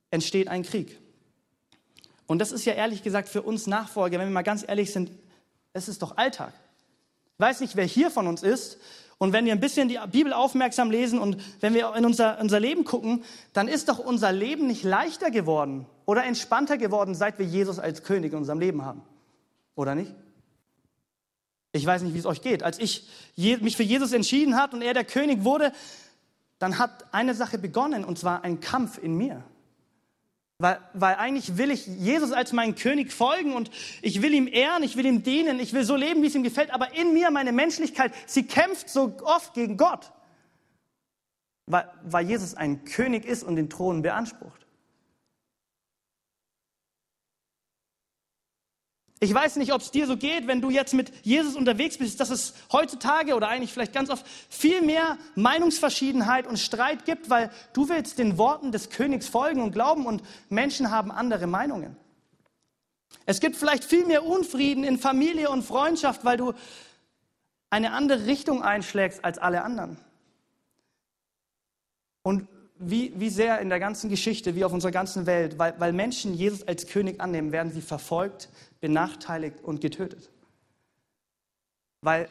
entsteht 0.09 0.47
ein 0.47 0.63
Krieg. 0.63 0.97
Und 2.27 2.39
das 2.39 2.53
ist 2.53 2.63
ja 2.63 2.73
ehrlich 2.73 3.03
gesagt 3.03 3.27
für 3.27 3.41
uns 3.41 3.67
Nachfolger, 3.67 4.19
wenn 4.19 4.29
wir 4.29 4.33
mal 4.33 4.43
ganz 4.43 4.63
ehrlich 4.65 4.93
sind, 4.93 5.11
es 5.73 5.89
ist 5.89 6.01
doch 6.01 6.15
Alltag. 6.15 6.53
Ich 7.33 7.39
weiß 7.39 7.59
nicht, 7.59 7.75
wer 7.75 7.85
hier 7.85 8.09
von 8.09 8.25
uns 8.27 8.41
ist 8.41 8.77
und 9.19 9.33
wenn 9.33 9.45
wir 9.45 9.51
ein 9.51 9.59
bisschen 9.59 9.89
die 9.89 9.99
Bibel 10.11 10.31
aufmerksam 10.31 10.91
lesen 10.91 11.17
und 11.19 11.37
wenn 11.59 11.73
wir 11.73 11.95
in 11.95 12.05
unser, 12.05 12.39
unser 12.39 12.59
Leben 12.59 12.83
gucken, 12.83 13.23
dann 13.53 13.67
ist 13.67 13.89
doch 13.89 13.97
unser 13.97 14.31
Leben 14.31 14.67
nicht 14.67 14.83
leichter 14.83 15.31
geworden 15.31 15.87
oder 16.05 16.23
entspannter 16.23 16.77
geworden, 16.77 17.15
seit 17.15 17.39
wir 17.39 17.45
Jesus 17.45 17.79
als 17.79 18.03
König 18.03 18.33
in 18.33 18.39
unserem 18.39 18.59
Leben 18.59 18.85
haben. 18.85 19.01
Oder 19.75 19.95
nicht? 19.95 20.13
Ich 21.71 21.85
weiß 21.85 22.03
nicht, 22.03 22.13
wie 22.13 22.19
es 22.19 22.25
euch 22.25 22.41
geht. 22.41 22.61
Als 22.61 22.79
ich 22.79 23.07
mich 23.35 23.75
für 23.75 23.83
Jesus 23.83 24.13
entschieden 24.13 24.55
habe 24.55 24.75
und 24.75 24.81
er 24.83 24.93
der 24.93 25.03
König 25.03 25.43
wurde, 25.43 25.71
dann 26.59 26.77
hat 26.77 27.13
eine 27.13 27.33
Sache 27.33 27.57
begonnen, 27.57 28.03
und 28.03 28.17
zwar 28.17 28.43
ein 28.43 28.59
Kampf 28.59 28.97
in 28.97 29.15
mir. 29.15 29.43
Weil, 30.59 30.79
weil 30.93 31.15
eigentlich 31.15 31.57
will 31.57 31.69
ich 31.69 31.85
Jesus 31.85 32.31
als 32.31 32.51
meinen 32.51 32.75
König 32.75 33.11
folgen 33.11 33.53
und 33.53 33.69
ich 34.01 34.21
will 34.21 34.33
ihm 34.33 34.47
ehren, 34.47 34.81
ich 34.81 34.97
will 34.97 35.05
ihm 35.05 35.21
dienen, 35.21 35.59
ich 35.59 35.73
will 35.73 35.83
so 35.83 35.95
leben, 35.95 36.23
wie 36.23 36.27
es 36.27 36.35
ihm 36.35 36.43
gefällt. 36.43 36.71
Aber 36.71 36.95
in 36.95 37.13
mir, 37.13 37.29
meine 37.29 37.51
Menschlichkeit, 37.51 38.11
sie 38.25 38.43
kämpft 38.43 38.89
so 38.89 39.17
oft 39.23 39.53
gegen 39.53 39.77
Gott. 39.77 40.11
Weil, 41.67 41.89
weil 42.03 42.27
Jesus 42.27 42.55
ein 42.55 42.85
König 42.85 43.25
ist 43.25 43.43
und 43.43 43.55
den 43.55 43.69
Thron 43.69 44.01
beansprucht. 44.01 44.66
Ich 49.19 49.33
weiß 49.33 49.55
nicht, 49.55 49.73
ob 49.73 49.81
es 49.81 49.89
dir 49.89 50.05
so 50.05 50.15
geht, 50.15 50.45
wenn 50.45 50.61
du 50.61 50.69
jetzt 50.69 50.93
mit 50.93 51.11
Jesus 51.25 51.55
unterwegs 51.55 51.97
bist, 51.97 52.19
dass 52.19 52.29
es 52.29 52.53
heutzutage 52.71 53.35
oder 53.35 53.47
eigentlich 53.47 53.73
vielleicht 53.73 53.93
ganz 53.93 54.11
oft 54.11 54.25
viel 54.49 54.81
mehr 54.81 55.17
Meinungsverschiedenheit 55.35 56.45
und 56.45 56.59
Streit 56.59 57.05
gibt, 57.05 57.29
weil 57.31 57.49
du 57.73 57.89
willst 57.89 58.19
den 58.19 58.37
Worten 58.37 58.71
des 58.71 58.91
Königs 58.91 59.27
folgen 59.27 59.61
und 59.61 59.71
glauben 59.71 60.05
und 60.05 60.21
Menschen 60.49 60.91
haben 60.91 61.11
andere 61.11 61.47
Meinungen. 61.47 61.95
Es 63.25 63.39
gibt 63.39 63.55
vielleicht 63.55 63.83
viel 63.83 64.05
mehr 64.05 64.23
Unfrieden 64.23 64.83
in 64.83 64.99
Familie 64.99 65.49
und 65.49 65.63
Freundschaft, 65.63 66.23
weil 66.23 66.37
du 66.37 66.53
eine 67.71 67.93
andere 67.93 68.27
Richtung 68.27 68.61
einschlägst 68.61 69.25
als 69.25 69.39
alle 69.39 69.63
anderen. 69.63 69.97
Und 72.21 72.47
wie, 72.79 73.13
wie 73.15 73.29
sehr 73.29 73.59
in 73.59 73.69
der 73.69 73.79
ganzen 73.79 74.09
Geschichte, 74.09 74.55
wie 74.55 74.63
auf 74.63 74.73
unserer 74.73 74.91
ganzen 74.91 75.25
Welt, 75.25 75.57
weil, 75.57 75.79
weil 75.79 75.93
Menschen 75.93 76.33
Jesus 76.33 76.67
als 76.67 76.87
König 76.87 77.19
annehmen, 77.19 77.51
werden 77.51 77.71
sie 77.71 77.81
verfolgt, 77.81 78.49
benachteiligt 78.79 79.63
und 79.63 79.81
getötet. 79.81 80.29
Weil 82.01 82.29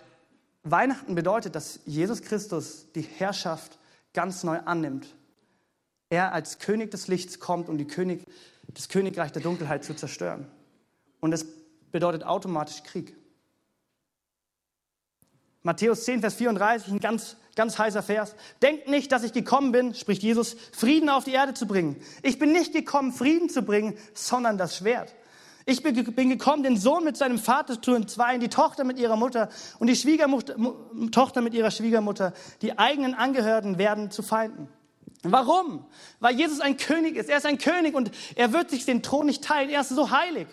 Weihnachten 0.63 1.15
bedeutet, 1.15 1.55
dass 1.55 1.81
Jesus 1.87 2.23
Christus 2.23 2.87
die 2.95 3.03
Herrschaft 3.03 3.79
ganz 4.13 4.43
neu 4.45 4.59
annimmt. 4.65 5.07
Er 6.11 6.33
als 6.33 6.59
König 6.59 6.91
des 6.91 7.09
Lichts 7.09 7.41
kommt, 7.41 7.69
um 7.69 7.79
die 7.79 7.87
König, 7.87 8.25
das 8.69 8.89
Königreich 8.89 9.33
der 9.33 9.43
Dunkelheit 9.43 9.85
zu 9.85 9.95
zerstören. 9.95 10.47
Und 11.21 11.31
das 11.31 11.47
bedeutet 11.91 12.25
automatisch 12.25 12.83
Krieg. 12.83 13.15
Matthäus 15.67 16.05
10, 16.05 16.21
Vers 16.21 16.37
34, 16.37 16.93
ein 16.93 17.01
ganz, 17.01 17.37
ganz 17.57 17.77
heißer 17.77 18.03
Vers. 18.03 18.37
Denkt 18.63 18.89
nicht, 18.89 19.11
dass 19.11 19.25
ich 19.25 19.33
gekommen 19.33 19.73
bin, 19.73 19.95
spricht 19.95 20.23
Jesus, 20.23 20.57
Frieden 20.73 21.11
auf 21.11 21.25
die 21.25 21.33
Erde 21.33 21.55
zu 21.55 21.67
bringen. 21.67 21.97
Ich 22.23 22.39
bin 22.39 22.53
nicht 22.53 22.73
gekommen, 22.73 23.13
Frieden 23.13 23.51
zu 23.51 23.63
bringen, 23.63 23.99
sondern 24.15 24.59
das 24.59 24.77
Schwert. 24.77 25.13
Ich 25.69 25.83
bin 25.83 26.29
gekommen, 26.31 26.63
den 26.63 26.77
Sohn 26.77 27.03
mit 27.03 27.17
seinem 27.17 27.41
Vater 27.41 27.83
zu 27.83 27.95
entzweien, 27.95 28.41
die 28.41 28.49
Tochter 28.49 28.85
mit 28.85 29.01
ihrer 29.01 29.17
Mutter 29.17 29.49
und 29.81 29.89
die 29.89 29.97
Schwiegermutter, 29.97 30.55
Tochter 31.11 31.41
mit 31.41 31.53
ihrer 31.55 31.73
Schwiegermutter. 31.73 32.33
Die 32.63 32.79
eigenen 32.79 33.15
Angehörigen 33.15 33.77
werden 33.77 34.13
zu 34.13 34.23
Feinden. 34.23 34.69
Warum? 35.25 35.85
Weil 36.21 36.37
Jesus 36.37 36.61
ein 36.61 36.77
König 36.77 37.17
ist. 37.17 37.29
Er 37.29 37.39
ist 37.39 37.47
ein 37.47 37.59
König 37.59 37.97
und 37.97 38.13
er 38.37 38.53
wird 38.53 38.71
sich 38.71 38.85
den 38.85 39.03
Thron 39.03 39.27
nicht 39.27 39.43
teilen. 39.43 39.69
Er 39.71 39.81
ist 39.81 39.89
so 39.89 40.13
heilig. 40.13 40.47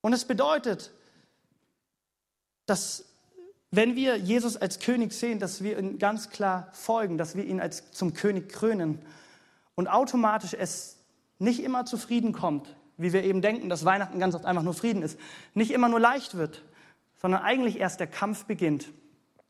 Und 0.00 0.12
es 0.12 0.24
bedeutet, 0.24 0.90
dass 2.66 3.04
wenn 3.70 3.96
wir 3.96 4.16
Jesus 4.16 4.56
als 4.56 4.78
König 4.78 5.12
sehen, 5.12 5.38
dass 5.38 5.62
wir 5.62 5.78
ihn 5.78 5.98
ganz 5.98 6.30
klar 6.30 6.68
folgen, 6.72 7.18
dass 7.18 7.36
wir 7.36 7.44
ihn 7.44 7.60
als 7.60 7.90
zum 7.90 8.14
König 8.14 8.48
krönen 8.48 9.00
und 9.74 9.88
automatisch 9.88 10.54
es 10.54 10.98
nicht 11.38 11.62
immer 11.62 11.84
zufrieden 11.84 12.32
kommt, 12.32 12.74
wie 12.96 13.12
wir 13.12 13.24
eben 13.24 13.42
denken, 13.42 13.68
dass 13.68 13.84
Weihnachten 13.84 14.18
ganz 14.18 14.34
oft 14.34 14.44
einfach 14.44 14.62
nur 14.62 14.74
Frieden 14.74 15.02
ist, 15.02 15.18
nicht 15.54 15.70
immer 15.70 15.88
nur 15.88 16.00
leicht 16.00 16.36
wird, 16.36 16.62
sondern 17.20 17.42
eigentlich 17.42 17.78
erst 17.78 18.00
der 18.00 18.06
Kampf 18.06 18.44
beginnt. 18.44 18.92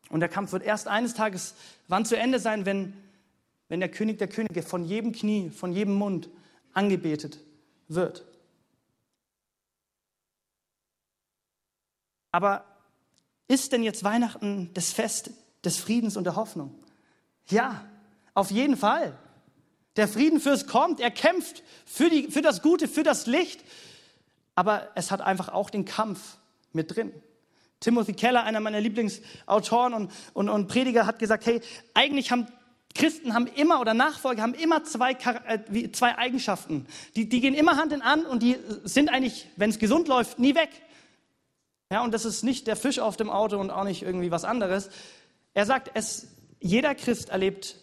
Und 0.08 0.20
der 0.20 0.28
Kampf 0.28 0.52
wird 0.52 0.62
erst 0.62 0.88
eines 0.88 1.14
Tages 1.14 1.54
wann 1.88 2.04
zu 2.04 2.16
Ende 2.16 2.38
sein, 2.38 2.64
wenn, 2.64 2.94
wenn 3.68 3.80
der 3.80 3.90
König 3.90 4.18
der 4.18 4.28
Könige 4.28 4.62
von 4.62 4.84
jedem 4.84 5.12
Knie, 5.12 5.50
von 5.50 5.72
jedem 5.72 5.94
Mund 5.94 6.28
angebetet 6.72 7.40
wird. 7.88 8.24
Aber 12.32 12.64
ist 13.48 13.72
denn 13.72 13.82
jetzt 13.82 14.04
Weihnachten 14.04 14.70
das 14.74 14.92
Fest 14.92 15.30
des 15.64 15.78
Friedens 15.78 16.16
und 16.16 16.24
der 16.24 16.36
Hoffnung? 16.36 16.74
Ja, 17.48 17.84
auf 18.34 18.50
jeden 18.50 18.76
Fall. 18.76 19.16
Der 19.96 20.08
Friedenfürst 20.08 20.68
kommt, 20.68 21.00
er 21.00 21.10
kämpft 21.10 21.62
für, 21.86 22.10
die, 22.10 22.30
für 22.30 22.42
das 22.42 22.60
Gute, 22.60 22.88
für 22.88 23.02
das 23.02 23.26
Licht. 23.26 23.64
Aber 24.54 24.88
es 24.94 25.10
hat 25.10 25.20
einfach 25.20 25.48
auch 25.48 25.70
den 25.70 25.84
Kampf 25.84 26.38
mit 26.72 26.94
drin. 26.94 27.12
Timothy 27.80 28.14
Keller, 28.14 28.44
einer 28.44 28.60
meiner 28.60 28.80
Lieblingsautoren 28.80 29.94
und, 29.94 30.10
und, 30.32 30.48
und 30.48 30.68
Prediger, 30.68 31.06
hat 31.06 31.18
gesagt, 31.18 31.46
hey, 31.46 31.60
eigentlich 31.94 32.30
haben 32.30 32.46
Christen 32.96 33.34
haben 33.34 33.46
immer 33.46 33.80
oder 33.80 33.92
Nachfolger 33.92 34.42
haben 34.42 34.54
immer 34.54 34.82
zwei, 34.84 35.12
äh, 35.12 35.92
zwei 35.92 36.16
Eigenschaften. 36.16 36.86
Die, 37.14 37.28
die 37.28 37.40
gehen 37.40 37.54
immer 37.54 37.76
Hand 37.76 37.92
in 37.92 38.02
Hand 38.02 38.26
und 38.26 38.42
die 38.42 38.56
sind 38.84 39.10
eigentlich, 39.10 39.46
wenn 39.56 39.68
es 39.68 39.78
gesund 39.78 40.08
läuft, 40.08 40.38
nie 40.38 40.54
weg. 40.54 40.70
Ja, 41.90 42.02
und 42.02 42.12
das 42.12 42.24
ist 42.24 42.42
nicht 42.42 42.66
der 42.66 42.76
Fisch 42.76 42.98
auf 42.98 43.16
dem 43.16 43.30
Auto 43.30 43.58
und 43.58 43.70
auch 43.70 43.84
nicht 43.84 44.02
irgendwie 44.02 44.30
was 44.30 44.44
anderes. 44.44 44.90
Er 45.54 45.66
sagt, 45.66 45.90
es, 45.94 46.28
jeder 46.60 46.94
Christ 46.94 47.28
erlebt 47.28 47.76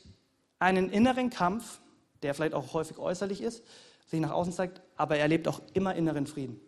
einen 0.59 0.89
inneren 0.89 1.29
Kampf, 1.29 1.79
der 2.21 2.33
vielleicht 2.33 2.53
auch 2.53 2.73
häufig 2.73 2.97
äußerlich 2.97 3.41
ist, 3.41 3.63
sich 4.07 4.19
nach 4.19 4.31
außen 4.31 4.53
zeigt, 4.53 4.81
aber 4.95 5.15
er 5.15 5.23
erlebt 5.23 5.47
auch 5.47 5.61
immer 5.73 5.95
inneren 5.95 6.27
Frieden. 6.27 6.59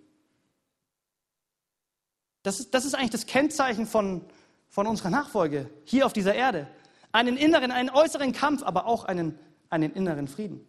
Das 2.43 2.60
ist, 2.60 2.74
das 2.74 2.86
ist 2.86 2.95
eigentlich 2.95 3.12
das 3.12 3.26
Kennzeichen 3.26 3.86
von, 3.86 4.21
von 4.69 4.88
unserer 4.88 5.10
Nachfolge 5.10 5.69
hier 5.84 6.06
auf 6.06 6.13
dieser 6.13 6.36
Erde. 6.36 6.67
Einen 7.12 7.38
inneren, 7.38 7.71
einen 7.71 7.89
äußeren 7.89 8.34
Kampf, 8.34 8.63
aber 8.63 8.86
auch 8.86 9.06
einen, 9.06 9.38
einen 9.69 9.93
inneren 9.93 10.28
Frieden. 10.28 10.65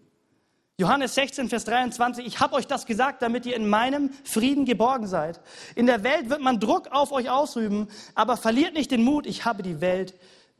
Johannes 0.78 1.14
16, 1.14 1.48
Vers 1.48 1.64
23, 1.64 2.26
ich 2.26 2.38
habe 2.38 2.54
euch 2.54 2.66
das 2.66 2.84
gesagt, 2.84 3.22
damit 3.22 3.46
ihr 3.46 3.56
in 3.56 3.66
meinem 3.66 4.10
Frieden 4.24 4.66
geborgen 4.66 5.06
seid. 5.06 5.40
In 5.74 5.86
der 5.86 6.02
Welt 6.02 6.28
wird 6.28 6.42
man 6.42 6.60
Druck 6.60 6.88
auf 6.92 7.12
euch 7.12 7.30
ausüben, 7.30 7.88
aber 8.14 8.36
verliert 8.36 8.74
nicht 8.74 8.90
den 8.90 9.02
Mut, 9.02 9.26
ich 9.26 9.46
habe 9.46 9.62
die 9.62 9.80
Welt 9.80 10.14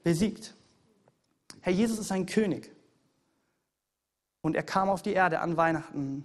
besiegt. 0.04 0.54
Herr 1.60 1.72
Jesus 1.72 1.98
ist 1.98 2.12
ein 2.12 2.24
König. 2.24 2.70
Und 4.40 4.56
er 4.56 4.62
kam 4.62 4.88
auf 4.88 5.02
die 5.02 5.12
Erde 5.12 5.40
an 5.40 5.58
Weihnachten, 5.58 6.24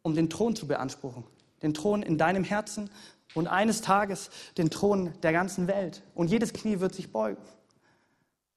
um 0.00 0.14
den 0.14 0.30
Thron 0.30 0.56
zu 0.56 0.66
beanspruchen. 0.66 1.24
Den 1.62 1.74
Thron 1.74 2.02
in 2.02 2.16
deinem 2.16 2.44
Herzen 2.44 2.88
und 3.34 3.48
eines 3.48 3.82
Tages 3.82 4.30
den 4.56 4.70
Thron 4.70 5.12
der 5.22 5.32
ganzen 5.32 5.66
Welt. 5.66 6.02
Und 6.14 6.30
jedes 6.30 6.54
Knie 6.54 6.80
wird 6.80 6.94
sich 6.94 7.12
beugen. 7.12 7.42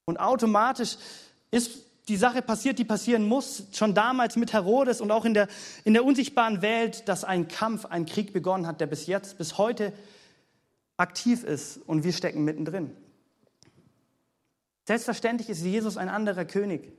Und 0.06 0.21
automatisch 0.21 0.97
ist 1.52 1.80
die 2.07 2.17
Sache 2.17 2.41
passiert, 2.41 2.79
die 2.79 2.83
passieren 2.83 3.27
muss, 3.27 3.63
schon 3.71 3.93
damals 3.93 4.35
mit 4.35 4.51
Herodes 4.53 4.99
und 4.99 5.11
auch 5.11 5.25
in 5.25 5.33
der, 5.33 5.47
in 5.85 5.93
der 5.93 6.03
unsichtbaren 6.03 6.61
Welt, 6.61 7.07
dass 7.07 7.23
ein 7.23 7.47
Kampf, 7.47 7.85
ein 7.85 8.05
Krieg 8.05 8.33
begonnen 8.33 8.67
hat, 8.67 8.81
der 8.81 8.87
bis 8.87 9.07
jetzt, 9.07 9.37
bis 9.37 9.57
heute 9.57 9.93
aktiv 10.97 11.43
ist 11.43 11.77
und 11.87 12.03
wir 12.03 12.13
stecken 12.13 12.43
mittendrin. 12.43 12.91
Selbstverständlich 14.85 15.49
ist 15.49 15.63
Jesus 15.63 15.97
ein 15.97 16.09
anderer 16.09 16.45
König. 16.45 16.91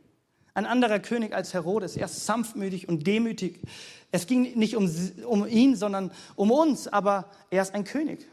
Ein 0.54 0.66
anderer 0.66 1.00
König 1.00 1.34
als 1.34 1.52
Herodes. 1.52 1.96
Er 1.96 2.06
ist 2.06 2.24
sanftmütig 2.24 2.88
und 2.88 3.06
demütig. 3.06 3.60
Es 4.12 4.26
ging 4.26 4.56
nicht 4.56 4.76
um, 4.76 4.90
um 5.26 5.46
ihn, 5.46 5.76
sondern 5.76 6.12
um 6.36 6.50
uns, 6.50 6.88
aber 6.88 7.30
er 7.50 7.62
ist 7.62 7.74
ein 7.74 7.84
König. 7.84 8.26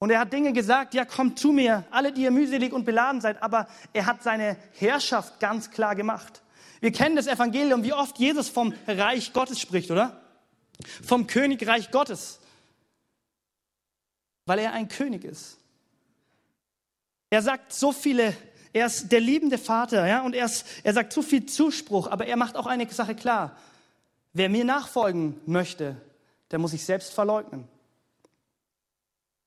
Und 0.00 0.08
er 0.08 0.18
hat 0.18 0.32
Dinge 0.32 0.54
gesagt, 0.54 0.94
ja, 0.94 1.04
kommt 1.04 1.38
zu 1.38 1.52
mir, 1.52 1.84
alle, 1.90 2.10
die 2.10 2.22
ihr 2.22 2.30
mühselig 2.30 2.72
und 2.72 2.86
beladen 2.86 3.20
seid, 3.20 3.42
aber 3.42 3.68
er 3.92 4.06
hat 4.06 4.22
seine 4.22 4.56
Herrschaft 4.78 5.38
ganz 5.40 5.70
klar 5.70 5.94
gemacht. 5.94 6.42
Wir 6.80 6.90
kennen 6.90 7.16
das 7.16 7.26
Evangelium, 7.26 7.84
wie 7.84 7.92
oft 7.92 8.18
Jesus 8.18 8.48
vom 8.48 8.72
Reich 8.86 9.34
Gottes 9.34 9.60
spricht, 9.60 9.90
oder? 9.90 10.18
Vom 11.04 11.26
Königreich 11.26 11.90
Gottes. 11.90 12.40
Weil 14.46 14.60
er 14.60 14.72
ein 14.72 14.88
König 14.88 15.22
ist. 15.22 15.58
Er 17.28 17.42
sagt 17.42 17.74
so 17.74 17.92
viele, 17.92 18.34
er 18.72 18.86
ist 18.86 19.12
der 19.12 19.20
liebende 19.20 19.58
Vater, 19.58 20.06
ja, 20.06 20.22
und 20.22 20.34
er, 20.34 20.46
ist, 20.46 20.64
er 20.82 20.94
sagt 20.94 21.12
so 21.12 21.20
viel 21.20 21.44
Zuspruch, 21.44 22.10
aber 22.10 22.26
er 22.26 22.38
macht 22.38 22.56
auch 22.56 22.66
eine 22.66 22.88
Sache 22.88 23.14
klar. 23.14 23.54
Wer 24.32 24.48
mir 24.48 24.64
nachfolgen 24.64 25.38
möchte, 25.44 26.00
der 26.50 26.58
muss 26.58 26.70
sich 26.70 26.86
selbst 26.86 27.12
verleugnen. 27.12 27.68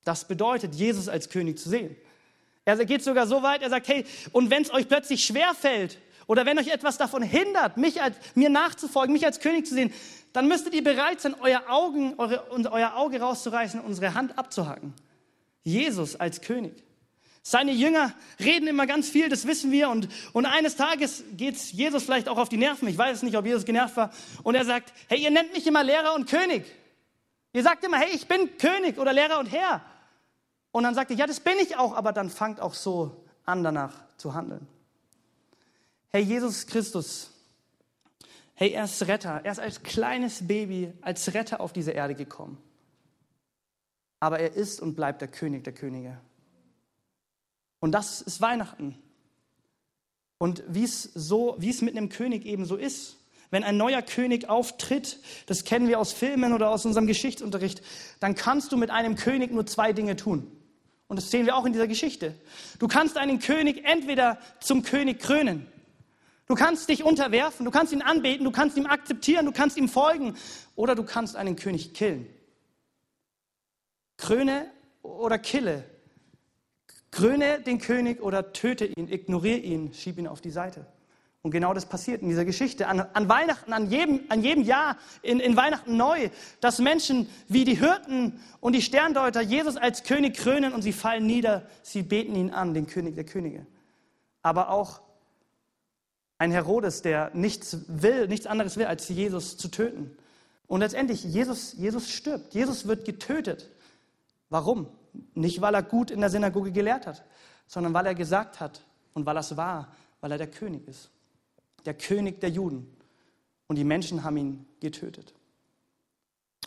Das 0.04 0.28
bedeutet, 0.28 0.76
Jesus 0.76 1.08
als 1.08 1.30
König 1.30 1.60
zu 1.60 1.70
sehen. 1.70 1.96
Er 2.66 2.84
geht 2.86 3.04
sogar 3.04 3.28
so 3.28 3.44
weit, 3.44 3.62
er 3.62 3.70
sagt, 3.70 3.88
hey, 3.88 4.06
und 4.32 4.50
wenn 4.50 4.64
es 4.64 4.72
euch 4.72 4.88
plötzlich 4.88 5.26
schwer 5.26 5.54
fällt 5.54 5.98
oder 6.28 6.46
wenn 6.46 6.58
euch 6.58 6.70
etwas 6.70 6.98
davon 6.98 7.22
hindert, 7.22 7.78
mich 7.78 8.02
als, 8.02 8.16
mir 8.36 8.50
nachzufolgen, 8.50 9.12
mich 9.12 9.26
als 9.26 9.40
König 9.40 9.66
zu 9.66 9.74
sehen, 9.74 9.94
dann 10.32 10.48
müsstet 10.48 10.74
ihr 10.74 10.84
bereit 10.84 11.20
sein, 11.20 11.36
euer, 11.42 11.64
Augen, 11.68 12.16
eure, 12.18 12.46
euer 12.72 12.96
Auge 12.96 13.20
rauszureißen 13.20 13.80
und 13.80 13.86
unsere 13.86 14.14
Hand 14.14 14.38
abzuhacken. 14.38 14.94
Jesus 15.64 16.16
als 16.16 16.42
König. 16.42 16.84
Seine 17.46 17.74
Jünger 17.74 18.14
reden 18.40 18.68
immer 18.68 18.88
ganz 18.88 19.10
viel, 19.10 19.28
das 19.28 19.46
wissen 19.46 19.72
wir. 19.72 19.90
Und, 19.90 20.08
und 20.32 20.46
eines 20.46 20.78
Tages 20.78 21.26
geht 21.36 21.58
Jesus 21.58 22.04
vielleicht 22.04 22.30
auch 22.30 22.38
auf 22.38 22.48
die 22.48 22.58
Nerven. 22.58 22.88
Ich 22.88 22.98
weiß 22.98 23.22
nicht, 23.24 23.36
ob 23.36 23.46
Jesus 23.46 23.66
genervt 23.66 23.98
war. 23.98 24.12
Und 24.44 24.56
er 24.56 24.64
sagt, 24.64 24.94
hey, 25.10 25.22
ihr 25.22 25.30
nennt 25.30 25.52
mich 25.54 25.68
immer 25.68 25.84
Lehrer 25.84 26.16
und 26.16 26.30
König. 26.30 26.64
Ihr 27.52 27.64
sagt 27.64 27.84
immer, 27.84 27.98
hey, 27.98 28.10
ich 28.14 28.28
bin 28.28 28.58
König 28.58 28.98
oder 28.98 29.12
Lehrer 29.12 29.40
und 29.40 29.52
Herr. 29.52 29.82
Und 30.74 30.84
dann 30.84 30.96
sagt 30.96 31.12
er, 31.12 31.18
ja, 31.18 31.28
das 31.28 31.40
bin 31.40 31.54
ich 31.62 31.78
auch, 31.78 31.96
aber 31.96 32.12
dann 32.14 32.32
fangt 32.32 32.60
auch 32.60 32.74
so 32.74 33.24
an, 33.46 33.64
danach 33.64 33.94
zu 34.18 34.34
handeln. 34.34 34.68
Hey, 36.10 36.24
Jesus 36.24 36.66
Christus, 36.66 37.30
hey, 38.56 38.72
er 38.72 38.86
ist 38.86 39.08
Retter. 39.08 39.42
Er 39.44 39.52
ist 39.52 39.60
als 39.60 39.84
kleines 39.84 40.48
Baby, 40.48 40.92
als 41.02 41.36
Retter 41.36 41.62
auf 41.62 41.74
diese 41.74 41.92
Erde 41.92 42.16
gekommen. 42.16 42.58
Aber 44.20 44.40
er 44.40 44.54
ist 44.54 44.82
und 44.82 44.96
bleibt 44.96 45.22
der 45.22 45.28
König 45.28 45.64
der 45.64 45.74
Könige. 45.74 46.20
Und 47.80 47.92
das 47.92 48.22
ist 48.22 48.42
Weihnachten. 48.42 48.98
Und 50.40 50.64
wie 50.68 50.86
es 50.86 51.04
so, 51.04 51.56
wie 51.60 51.70
es 51.70 51.84
mit 51.84 51.96
einem 51.96 52.10
König 52.10 52.46
eben 52.46 52.66
so 52.66 52.78
ist, 52.78 53.18
wenn 53.52 53.64
ein 53.64 53.78
neuer 53.78 54.02
König 54.02 54.50
auftritt, 54.50 55.20
das 55.46 55.66
kennen 55.66 55.88
wir 55.88 56.00
aus 56.00 56.14
Filmen 56.14 56.52
oder 56.52 56.72
aus 56.72 56.84
unserem 56.88 57.06
Geschichtsunterricht, 57.06 57.84
dann 58.20 58.34
kannst 58.34 58.72
du 58.72 58.78
mit 58.78 58.90
einem 58.90 59.14
König 59.14 59.52
nur 59.52 59.68
zwei 59.68 59.94
Dinge 59.94 60.16
tun. 60.16 60.50
Und 61.08 61.18
das 61.18 61.30
sehen 61.30 61.46
wir 61.46 61.56
auch 61.56 61.66
in 61.66 61.74
dieser 61.74 61.88
Geschichte. 61.88 62.34
Du 62.80 62.88
kannst 62.88 63.18
einen 63.18 63.40
König 63.40 63.86
entweder 63.86 64.40
zum 64.60 64.84
König 64.84 65.20
krönen. 65.20 65.68
Du 66.48 66.56
kannst 66.56 66.90
dich 66.90 67.04
unterwerfen, 67.04 67.66
du 67.66 67.72
kannst 67.72 67.94
ihn 67.94 68.02
anbeten, 68.02 68.44
du 68.44 68.52
kannst 68.52 68.78
ihm 68.78 68.86
akzeptieren, 68.86 69.46
du 69.46 69.52
kannst 69.52 69.78
ihm 69.78 69.88
folgen 69.88 70.36
oder 70.76 70.96
du 70.96 71.04
kannst 71.04 71.36
einen 71.36 71.56
König 71.56 71.94
killen. 71.94 72.28
Kröne 74.18 74.70
oder 75.02 75.38
kille 75.38 75.86
Kröne 77.14 77.62
den 77.62 77.78
König 77.78 78.24
oder 78.24 78.54
töte 78.54 78.86
ihn, 78.86 79.08
ignoriere 79.08 79.60
ihn, 79.60 79.94
schieb 79.94 80.18
ihn 80.18 80.26
auf 80.26 80.42
die 80.42 80.50
Seite. 80.50 80.88
Und 81.44 81.52
genau 81.52 81.74
das 81.74 81.86
passiert 81.86 82.22
in 82.22 82.30
dieser 82.30 82.46
Geschichte. 82.46 82.88
An, 82.88 83.02
an 83.02 83.28
Weihnachten, 83.28 83.74
an 83.74 83.92
jedem, 83.92 84.22
an 84.30 84.42
jedem 84.42 84.64
Jahr, 84.64 84.98
in, 85.22 85.42
in 85.42 85.58
Weihnachten 85.58 85.98
neu, 85.98 86.30
dass 86.62 86.80
Menschen 86.80 87.28
wie 87.50 87.66
die 87.66 87.78
Hirten 87.78 88.40
und 88.62 88.74
die 88.74 88.82
Sterndeuter 88.82 89.42
Jesus 89.42 89.76
als 89.76 90.04
König 90.04 90.38
krönen 90.38 90.72
und 90.72 90.84
sie 90.84 90.94
fallen 90.94 91.26
nieder, 91.26 91.68
sie 91.82 92.02
beten 92.02 92.34
ihn 92.36 92.52
an, 92.52 92.74
den 92.74 92.88
König 92.88 93.16
der 93.16 93.26
Könige. 93.26 93.68
Aber 94.42 94.70
auch 94.70 95.02
ein 96.38 96.52
Herodes, 96.52 97.02
der 97.02 97.32
nichts 97.34 97.78
will, 97.88 98.30
nichts 98.30 98.48
anderes 98.48 98.78
will, 98.78 98.86
als 98.86 99.10
Jesus 99.10 99.58
zu 99.58 99.68
töten. 99.68 100.16
Und 100.68 100.80
letztendlich, 100.80 101.26
Jesus, 101.26 101.74
Jesus 101.74 102.10
stirbt. 102.10 102.54
Jesus 102.54 102.88
wird 102.88 103.04
getötet. 103.04 103.70
Warum? 104.50 104.88
Nicht, 105.34 105.60
weil 105.60 105.76
er 105.76 105.84
gut 105.84 106.10
in 106.10 106.22
der 106.22 106.30
Synagoge 106.30 106.72
gelehrt 106.72 107.06
hat, 107.06 107.26
sondern 107.68 107.94
weil 107.94 108.06
er 108.06 108.16
gesagt 108.16 108.62
hat 108.62 108.82
und 109.14 109.26
weil 109.26 109.36
er 109.36 109.42
es 109.42 109.58
war, 109.58 109.94
weil 110.22 110.32
er 110.32 110.38
der 110.38 110.48
König 110.50 110.88
ist. 110.88 111.10
Der 111.86 111.94
König 111.94 112.40
der 112.40 112.50
Juden. 112.50 112.96
Und 113.68 113.78
die 113.78 113.84
Menschen 113.84 114.24
haben 114.24 114.38
ihn 114.38 114.66
getötet. 114.80 115.34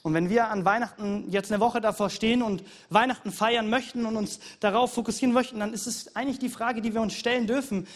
Und 0.02 0.14
wenn 0.14 0.30
wir 0.30 0.48
an 0.48 0.64
Weihnachten 0.64 1.28
jetzt 1.30 1.50
eine 1.50 1.60
Woche 1.60 1.80
davor 1.80 2.10
stehen 2.10 2.42
und 2.42 2.62
Weihnachten 2.90 3.32
feiern 3.32 3.68
möchten 3.68 4.06
und 4.06 4.16
uns 4.16 4.38
darauf 4.60 4.92
fokussieren 4.92 5.34
möchten, 5.34 5.58
dann 5.58 5.72
ist 5.72 5.86
es 5.86 6.14
eigentlich 6.14 6.38
die 6.38 6.48
Frage, 6.48 6.80
die 6.80 6.94
wir 6.94 7.00
uns 7.00 7.14
stellen 7.14 7.46
dürfen. 7.46 7.86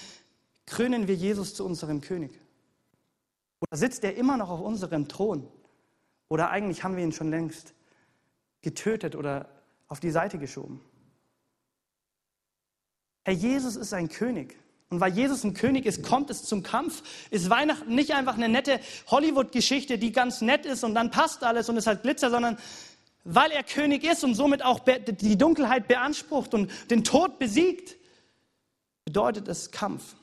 Krönen 0.66 1.06
wir 1.06 1.14
Jesus 1.14 1.54
zu 1.54 1.64
unserem 1.64 2.00
König? 2.00 2.33
Oder 3.61 3.76
sitzt 3.76 4.02
er 4.04 4.16
immer 4.16 4.37
noch 4.37 4.50
auf 4.50 4.61
unserem 4.61 5.06
Thron? 5.06 5.46
Oder 6.28 6.50
eigentlich 6.50 6.83
haben 6.83 6.96
wir 6.96 7.04
ihn 7.04 7.12
schon 7.12 7.30
längst 7.30 7.74
getötet 8.62 9.16
oder 9.16 9.48
auf 9.88 10.00
die 10.00 10.11
Seite 10.11 10.38
geschoben. 10.38 10.80
Herr 13.24 13.35
Jesus 13.35 13.76
ist 13.76 13.92
ein 13.92 14.09
König. 14.09 14.59
Und 14.90 14.98
weil 15.00 15.12
Jesus 15.12 15.44
ein 15.44 15.55
König 15.55 15.87
ist, 15.87 16.03
kommt 16.03 16.31
es 16.31 16.44
zum 16.44 16.64
Kampf. 16.64 17.03
Ist 17.31 17.48
Weihnachten 17.48 17.94
nicht 17.94 18.12
einfach 18.12 18.35
eine 18.35 18.48
nette 18.48 18.81
Hollywood-Geschichte, 19.07 19.98
die 19.98 20.11
ganz 20.11 20.40
nett 20.40 20.66
ist 20.66 20.83
und 20.83 20.94
dann 20.94 21.12
passt 21.12 21.44
alles 21.44 21.68
und 21.68 21.76
es 21.76 21.87
hat 21.87 22.03
Glitzer, 22.03 22.29
sondern 22.31 22.59
weil 23.22 23.53
er 23.53 23.62
König 23.62 24.03
ist 24.03 24.24
und 24.24 24.35
somit 24.35 24.64
auch 24.64 24.81
die 24.81 25.38
Dunkelheit 25.38 25.87
beansprucht 25.87 26.55
und 26.55 26.70
den 26.90 27.05
Tod 27.05 27.38
besiegt, 27.38 27.96
bedeutet 29.05 29.46
es 29.46 29.70
Kampf. 29.70 30.16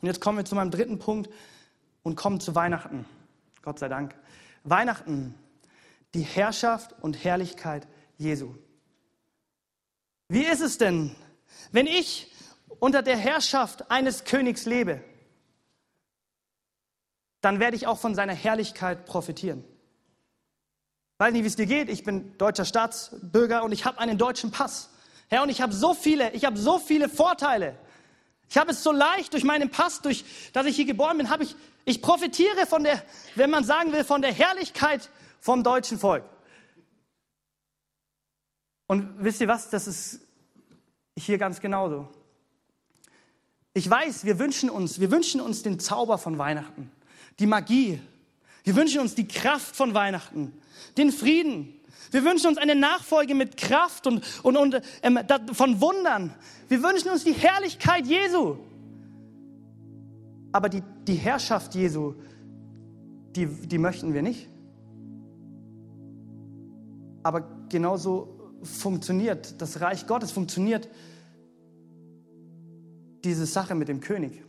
Und 0.00 0.06
jetzt 0.06 0.20
kommen 0.20 0.38
wir 0.38 0.44
zu 0.44 0.54
meinem 0.54 0.70
dritten 0.70 0.98
Punkt 1.00 1.28
und 2.02 2.14
kommen 2.14 2.38
zu 2.38 2.54
Weihnachten. 2.54 3.06
Gott 3.62 3.80
sei 3.80 3.88
Dank. 3.88 4.14
Weihnachten, 4.62 5.34
die 6.14 6.22
Herrschaft 6.22 6.94
und 7.00 7.24
Herrlichkeit 7.24 7.88
Jesu. 8.18 8.54
Wie 10.28 10.44
ist 10.44 10.60
es 10.60 10.78
denn, 10.78 11.16
wenn 11.72 11.86
ich 11.86 12.30
unter 12.84 13.00
der 13.00 13.16
Herrschaft 13.16 13.90
eines 13.90 14.24
Königs 14.24 14.66
lebe, 14.66 15.02
dann 17.40 17.58
werde 17.58 17.78
ich 17.78 17.86
auch 17.86 17.98
von 17.98 18.14
seiner 18.14 18.34
Herrlichkeit 18.34 19.06
profitieren. 19.06 19.64
Weiß 21.16 21.32
nicht, 21.32 21.44
wie 21.44 21.48
es 21.48 21.56
dir 21.56 21.64
geht. 21.64 21.88
Ich 21.88 22.04
bin 22.04 22.36
deutscher 22.36 22.66
Staatsbürger 22.66 23.64
und 23.64 23.72
ich 23.72 23.86
habe 23.86 24.00
einen 24.00 24.18
deutschen 24.18 24.50
Pass. 24.50 24.90
Herr, 25.28 25.42
und 25.44 25.48
ich 25.48 25.62
habe 25.62 25.72
so 25.72 25.94
viele, 25.94 26.32
ich 26.32 26.44
habe 26.44 26.58
so 26.58 26.78
viele 26.78 27.08
Vorteile. 27.08 27.74
Ich 28.50 28.58
habe 28.58 28.72
es 28.72 28.82
so 28.82 28.92
leicht 28.92 29.32
durch 29.32 29.44
meinen 29.44 29.70
Pass, 29.70 30.02
durch, 30.02 30.22
dass 30.52 30.66
ich 30.66 30.76
hier 30.76 30.84
geboren 30.84 31.16
bin, 31.16 31.30
habe 31.30 31.44
ich, 31.44 31.56
ich 31.86 32.02
profitiere 32.02 32.66
von 32.66 32.84
der, 32.84 33.02
wenn 33.34 33.48
man 33.48 33.64
sagen 33.64 33.92
will, 33.92 34.04
von 34.04 34.20
der 34.20 34.34
Herrlichkeit 34.34 35.08
vom 35.40 35.64
deutschen 35.64 35.98
Volk. 35.98 36.24
Und 38.88 39.24
wisst 39.24 39.40
ihr 39.40 39.48
was? 39.48 39.70
Das 39.70 39.86
ist 39.86 40.20
hier 41.16 41.38
ganz 41.38 41.62
genauso. 41.62 42.10
Ich 43.76 43.90
weiß, 43.90 44.24
wir 44.24 44.38
wünschen 44.38 44.70
uns, 44.70 45.00
wir 45.00 45.10
wünschen 45.10 45.40
uns 45.40 45.62
den 45.62 45.80
Zauber 45.80 46.16
von 46.16 46.38
Weihnachten, 46.38 46.90
die 47.40 47.46
Magie. 47.46 48.00
Wir 48.62 48.76
wünschen 48.76 49.00
uns 49.00 49.16
die 49.16 49.26
Kraft 49.26 49.74
von 49.74 49.92
Weihnachten, 49.94 50.52
den 50.96 51.10
Frieden. 51.10 51.74
Wir 52.12 52.24
wünschen 52.24 52.46
uns 52.46 52.58
eine 52.58 52.76
Nachfolge 52.76 53.34
mit 53.34 53.56
Kraft 53.56 54.06
und, 54.06 54.22
und, 54.44 54.56
und 54.56 54.80
ähm, 55.02 55.18
von 55.52 55.80
Wundern. 55.80 56.32
Wir 56.68 56.80
wünschen 56.84 57.10
uns 57.10 57.24
die 57.24 57.32
Herrlichkeit 57.32 58.06
Jesu. 58.06 58.56
Aber 60.52 60.68
die, 60.68 60.82
die 61.08 61.16
Herrschaft 61.16 61.74
Jesu, 61.74 62.14
die, 63.34 63.46
die 63.46 63.78
möchten 63.78 64.14
wir 64.14 64.22
nicht. 64.22 64.48
Aber 67.24 67.40
genauso 67.68 68.54
funktioniert 68.62 69.60
das 69.60 69.80
Reich 69.80 70.06
Gottes, 70.06 70.30
funktioniert 70.30 70.88
diese 73.24 73.46
Sache 73.46 73.74
mit 73.74 73.88
dem 73.88 74.00
König. 74.00 74.42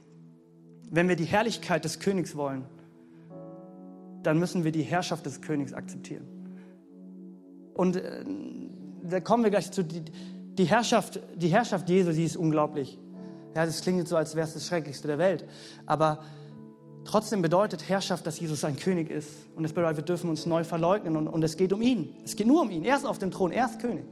Wenn 0.90 1.10
wir 1.10 1.16
die 1.16 1.26
Herrlichkeit 1.26 1.84
des 1.86 2.00
Königs 2.00 2.36
wollen, 2.36 2.66
dann 4.24 4.40
müssen 4.40 4.64
wir 4.64 4.72
die 4.72 4.84
Herrschaft 4.84 5.26
des 5.26 5.42
Königs 5.42 5.74
akzeptieren. 5.74 6.26
Und 7.74 7.98
äh, 7.98 8.24
da 9.04 9.20
kommen 9.20 9.44
wir 9.44 9.52
gleich 9.52 9.72
zu, 9.72 9.84
die, 9.84 10.02
die, 10.02 10.66
Herrschaft, 10.66 11.20
die 11.36 11.50
Herrschaft 11.50 11.90
Jesu, 11.90 12.12
die 12.12 12.24
ist 12.24 12.38
unglaublich. 12.38 12.98
Ja, 13.56 13.66
das 13.66 13.82
klingt 13.82 14.08
so, 14.08 14.18
als 14.18 14.36
wäre 14.36 14.48
es 14.48 14.54
das 14.54 14.68
Schrecklichste 14.68 15.08
der 15.08 15.18
Welt. 15.18 15.46
Aber 15.86 16.24
trotzdem 17.06 17.42
bedeutet 17.42 17.88
Herrschaft, 17.88 18.26
dass 18.28 18.40
Jesus 18.40 18.64
ein 18.64 18.76
König 18.76 19.10
ist. 19.10 19.30
Und 19.56 19.64
das 19.64 19.74
bedeutet, 19.74 19.98
wir 19.98 20.04
dürfen 20.04 20.30
uns 20.30 20.46
neu 20.46 20.64
verleugnen. 20.64 21.16
Und, 21.16 21.28
und 21.28 21.44
es 21.44 21.56
geht 21.56 21.72
um 21.72 21.82
ihn. 21.82 22.16
Es 22.24 22.36
geht 22.36 22.48
nur 22.48 22.62
um 22.62 22.72
ihn. 22.72 22.84
Er 22.84 22.96
ist 22.98 23.06
auf 23.06 23.20
dem 23.20 23.32
Thron, 23.32 23.52
er 23.52 23.66
ist 23.66 23.80
König. 23.80 24.06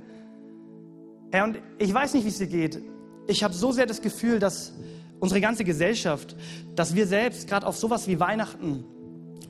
Herr, 1.31 1.45
und 1.45 1.57
ich 1.79 1.93
weiß 1.93 2.13
nicht, 2.13 2.25
wie 2.25 2.29
es 2.29 2.37
dir 2.37 2.47
geht 2.47 2.79
ich 3.27 3.43
habe 3.43 3.53
so 3.53 3.71
sehr 3.71 3.85
das 3.85 4.01
Gefühl, 4.01 4.39
dass 4.39 4.73
unsere 5.19 5.41
ganze 5.41 5.63
Gesellschaft, 5.63 6.35
dass 6.75 6.95
wir 6.95 7.07
selbst 7.07 7.47
gerade 7.47 7.65
auf 7.65 7.77
sowas 7.77 8.07
wie 8.07 8.19
Weihnachten, 8.19 8.83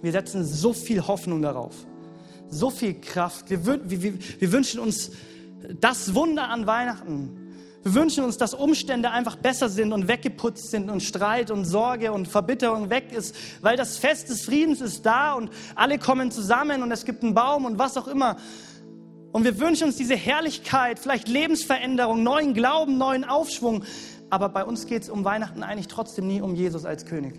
wir 0.02 0.12
setzen 0.12 0.46
so 0.46 0.74
viel 0.74 1.08
Hoffnung 1.08 1.42
darauf, 1.42 1.74
so 2.50 2.70
viel 2.70 3.00
Kraft. 3.00 3.50
Wir, 3.50 3.66
wir, 3.66 4.14
wir 4.40 4.52
wünschen 4.52 4.80
uns 4.80 5.12
das 5.80 6.14
Wunder 6.14 6.50
an 6.50 6.68
Weihnachten. 6.68 7.40
Wir 7.84 7.96
wünschen 7.96 8.24
uns, 8.24 8.38
dass 8.38 8.54
Umstände 8.54 9.12
einfach 9.12 9.36
besser 9.36 9.68
sind 9.68 9.92
und 9.92 10.08
weggeputzt 10.08 10.72
sind 10.72 10.90
und 10.90 11.02
Streit 11.02 11.52
und 11.52 11.66
Sorge 11.66 12.14
und 12.14 12.28
Verbitterung 12.28 12.90
weg 12.90 13.12
ist, 13.12 13.36
weil 13.62 13.76
das 13.76 13.98
Fest 13.98 14.30
des 14.30 14.46
Friedens 14.46 14.80
ist 14.80 15.06
da 15.06 15.34
und 15.34 15.50
alle 15.76 16.00
kommen 16.00 16.32
zusammen 16.32 16.82
und 16.82 16.92
es 16.92 17.04
gibt 17.04 17.24
einen 17.24 17.34
Baum 17.34 17.66
und 17.66 17.80
was 17.80 17.98
auch 17.98 18.08
immer. 18.08 18.38
Und 19.34 19.46
wir 19.46 19.60
wünschen 19.60 19.86
uns 19.86 19.98
diese 19.98 20.16
Herrlichkeit, 20.16 21.00
vielleicht 21.00 21.28
Lebensveränderung, 21.28 22.22
neuen 22.22 22.54
Glauben, 22.54 23.00
neuen 23.00 23.24
Aufschwung. 23.24 23.84
Aber 24.30 24.48
bei 24.48 24.64
uns 24.64 24.86
geht 24.86 25.02
es 25.02 25.10
um 25.10 25.26
Weihnachten 25.26 25.64
eigentlich 25.64 25.88
trotzdem 25.88 26.28
nie 26.28 26.40
um 26.40 26.54
Jesus 26.54 26.86
als 26.86 27.06
König. 27.06 27.34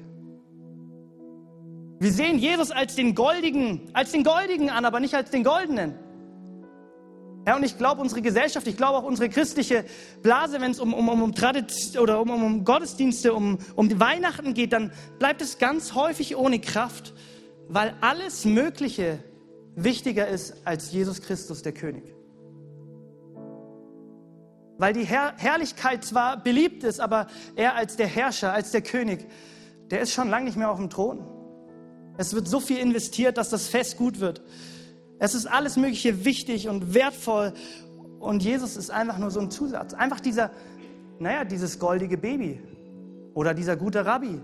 Wir 2.01 2.13
sehen 2.13 2.41
Jesus 2.41 2.73
als 2.73 2.97
den 2.97 3.15
Goldigen, 3.15 3.83
als 3.93 4.11
den 4.11 4.25
Goldigen 4.25 4.71
an, 4.71 4.85
aber 4.85 4.99
nicht 4.99 5.15
als 5.15 5.31
den 5.31 5.45
Goldenen. 5.45 5.95
Ja, 7.47 7.55
und 7.55 7.63
ich 7.63 7.79
glaube, 7.79 8.01
unsere 8.01 8.23
Gesellschaft, 8.23 8.67
ich 8.67 8.77
glaube 8.77 8.99
auch 8.99 9.05
unsere 9.05 9.29
christliche 9.29 9.85
Blase, 10.21 10.61
wenn 10.61 10.73
es 10.73 10.81
um, 10.81 10.95
um, 10.95 11.09
um, 11.09 11.35
Tradition 11.35 12.03
oder 12.03 12.21
um, 12.21 12.31
um 12.31 12.65
Gottesdienste, 12.65 13.35
um, 13.35 13.59
um 13.77 14.01
Weihnachten 14.01 14.53
geht, 14.53 14.73
dann 14.73 14.91
bleibt 15.21 15.43
es 15.43 15.59
ganz 15.59 15.95
häufig 15.95 16.35
ohne 16.35 16.59
Kraft, 16.59 17.13
weil 17.69 17.95
alles 18.01 18.45
Mögliche 18.45 19.21
wichtiger 19.77 20.29
ist 20.29 20.55
als 20.65 20.93
Jesus 20.93 21.21
Christus, 21.23 21.63
der 21.63 21.73
König. 21.73 22.05
Weil 24.79 24.93
die 24.93 25.05
Herr 25.05 25.35
Herrlichkeit 25.37 26.05
zwar 26.05 26.43
beliebt 26.43 26.85
ist, 26.85 27.01
aber 27.01 27.29
er 27.55 27.77
als 27.77 27.97
der 27.97 28.07
Herrscher, 28.07 28.53
als 28.53 28.73
der 28.73 28.83
König, 28.83 29.27
der 29.91 30.01
ist 30.01 30.13
schon 30.13 30.29
lange 30.29 30.47
nicht 30.47 30.57
mehr 30.57 30.71
auf 30.71 30.79
dem 30.79 30.91
Thron. 30.91 31.25
Es 32.17 32.35
wird 32.35 32.49
so 32.49 32.61
viel 32.61 32.79
investiert, 32.79 33.39
dass 33.39 33.51
das 33.51 33.69
Fest 33.69 33.97
gut 33.97 34.21
wird. 34.21 34.43
Es 35.19 35.35
ist 35.35 35.47
alles 35.47 35.77
Mögliche 35.77 36.25
wichtig 36.25 36.69
und 36.69 36.95
wertvoll. 36.95 37.53
Und 38.21 38.43
Jesus 38.43 38.77
ist 38.77 38.91
einfach 38.91 39.19
nur 39.19 39.31
so 39.31 39.41
ein 39.41 39.51
Zusatz. 39.51 39.95
Einfach 39.95 40.21
dieser, 40.21 40.51
naja, 41.19 41.45
dieses 41.45 41.79
goldige 41.79 42.17
Baby. 42.17 42.61
Oder 43.35 43.55
dieser 43.55 43.77
gute 43.77 44.07
Rabbi. 44.07 44.41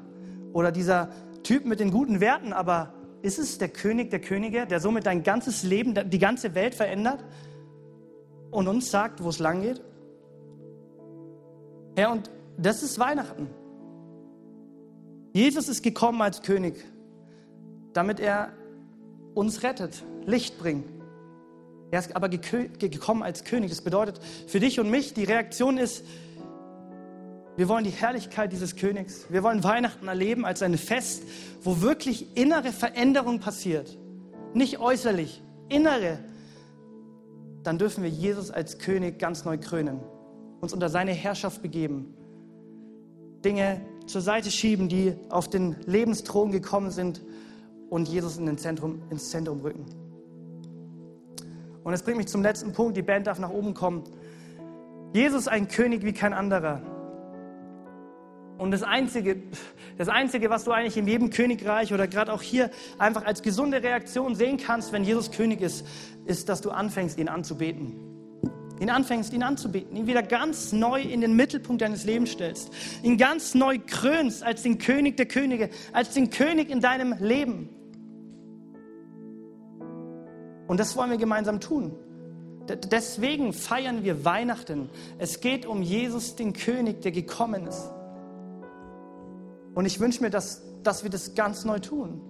Oder 0.53 0.73
dieser 0.73 1.11
Typ 1.43 1.65
mit 1.65 1.81
den 1.81 1.91
guten 1.91 2.21
Werten. 2.21 2.53
Aber 2.53 2.93
ist 3.23 3.39
es 3.39 3.59
der 3.59 3.69
König 3.69 4.11
der 4.11 4.21
Könige, 4.21 4.67
der 4.67 4.81
somit 4.81 5.07
dein 5.07 5.23
ganzes 5.23 5.63
Leben, 5.63 5.95
die 6.09 6.19
ganze 6.19 6.55
Welt 6.55 6.75
verändert 6.75 7.23
und 8.51 8.69
uns 8.69 8.91
sagt, 8.91 9.23
wo 9.23 9.29
es 9.29 9.39
lang 9.39 9.63
geht? 9.63 9.81
Ja, 11.99 12.13
und 12.13 12.31
das 12.57 12.83
ist 12.83 12.99
Weihnachten. 12.99 13.49
Jesus 15.33 15.69
ist 15.69 15.83
gekommen 15.83 16.23
als 16.23 16.43
König, 16.43 16.85
damit 17.93 18.21
er 18.21 18.53
uns 19.35 19.63
rettet, 19.63 20.03
Licht 20.27 20.59
bringt. 20.59 20.87
Er 21.91 21.99
ist 21.99 22.15
aber 22.15 22.29
gekommen 22.29 23.23
als 23.23 23.45
König. 23.45 23.71
Das 23.71 23.81
bedeutet 23.81 24.21
für 24.47 24.61
dich 24.61 24.79
und 24.81 24.91
mich, 24.91 25.13
die 25.15 25.25
Reaktion 25.25 25.77
ist, 25.79 26.05
wir 27.61 27.69
wollen 27.69 27.85
die 27.85 27.91
Herrlichkeit 27.91 28.53
dieses 28.53 28.75
Königs. 28.75 29.27
Wir 29.29 29.43
wollen 29.43 29.63
Weihnachten 29.63 30.09
erleben 30.09 30.47
als 30.47 30.63
ein 30.63 30.79
Fest, 30.79 31.25
wo 31.63 31.83
wirklich 31.83 32.35
innere 32.35 32.73
Veränderung 32.73 33.39
passiert. 33.39 33.99
Nicht 34.55 34.81
äußerlich, 34.81 35.43
innere. 35.69 36.21
Dann 37.63 37.77
dürfen 37.77 38.03
wir 38.03 38.09
Jesus 38.09 38.51
als 38.51 38.79
König 38.79 39.19
ganz 39.19 39.45
neu 39.45 39.59
krönen, 39.59 40.01
uns 40.63 40.73
unter 40.73 40.89
seine 40.89 41.13
Herrschaft 41.13 41.61
begeben, 41.61 42.15
Dinge 43.45 43.83
zur 44.07 44.23
Seite 44.23 44.51
schieben, 44.51 44.89
die 44.89 45.15
auf 45.29 45.51
den 45.51 45.77
Lebensthron 45.85 46.53
gekommen 46.53 46.91
sind 46.91 47.21
und 47.91 48.09
Jesus 48.09 48.39
in 48.39 48.47
den 48.47 48.57
Zentrum, 48.57 49.03
ins 49.11 49.29
Zentrum 49.29 49.61
rücken. 49.61 49.85
Und 51.85 51.93
es 51.93 52.03
bringt 52.03 52.17
mich 52.17 52.29
zum 52.29 52.41
letzten 52.41 52.73
Punkt. 52.73 52.97
Die 52.97 53.03
Band 53.03 53.27
darf 53.27 53.39
nach 53.39 53.51
oben 53.51 53.75
kommen. 53.75 54.05
Jesus 55.13 55.47
ein 55.47 55.69
König 55.69 56.07
wie 56.07 56.15
kein 56.15 56.33
anderer. 56.33 56.81
Und 58.61 58.73
das 58.73 58.83
Einzige, 58.83 59.43
das 59.97 60.11
Einzige, 60.11 60.51
was 60.51 60.65
du 60.65 60.73
eigentlich 60.73 60.99
in 60.99 61.09
jedem 61.09 61.31
Königreich 61.31 61.95
oder 61.95 62.07
gerade 62.07 62.31
auch 62.31 62.43
hier 62.43 62.71
einfach 62.99 63.25
als 63.25 63.41
gesunde 63.41 63.83
Reaktion 63.83 64.35
sehen 64.35 64.59
kannst, 64.59 64.93
wenn 64.93 65.03
Jesus 65.03 65.31
König 65.31 65.63
ist, 65.63 65.87
ist, 66.27 66.51
dass 66.51 66.61
du 66.61 66.71
anfängst, 66.71 67.19
ihn 67.19 67.29
anzubeten. 67.29 67.95
Ihn 68.79 68.91
anfängst, 68.91 69.33
ihn 69.33 69.43
anzubeten, 69.43 69.97
ihn 69.97 70.07
wieder 70.07 70.23
ganz 70.23 70.73
neu 70.73 71.01
in 71.01 71.23
den 71.23 71.37
Mittelpunkt 71.37 71.81
deines 71.81 72.05
Lebens 72.05 72.33
stellst, 72.33 72.71
ihn 73.03 73.17
ganz 73.17 73.55
neu 73.55 73.79
krönst 73.79 74.43
als 74.43 74.63
den 74.63 74.77
König 74.77 75.17
der 75.17 75.27
Könige, 75.27 75.71
als 75.95 76.13
den 76.13 76.29
König 76.29 76.69
in 76.69 76.83
deinem 76.83 77.15
Leben. 77.19 77.71
Und 80.69 80.79
das 80.79 80.97
wollen 80.97 81.11
wir 81.11 81.19
gemeinsam 81.19 81.61
tun. 81.61 81.95
Deswegen 82.69 83.55
feiern 83.55 84.05
wir 84.05 84.27
Weihnachten. 84.27 84.91
Es 85.19 85.41
geht 85.41 85.65
um 85.65 85.81
Jesus, 85.81 86.37
den 86.37 86.53
König, 86.53 87.01
der 87.01 87.13
gekommen 87.13 87.67
ist. 87.67 87.91
Und 89.75 89.87
ich 89.87 90.01
wünsche 90.01 90.23
mir, 90.23 90.31
dass, 90.31 90.63
dass 90.83 91.03
wir 91.03 91.11
das 91.11 91.35
ganz 91.35 91.65
neu 91.65 91.79
tun. 91.79 92.21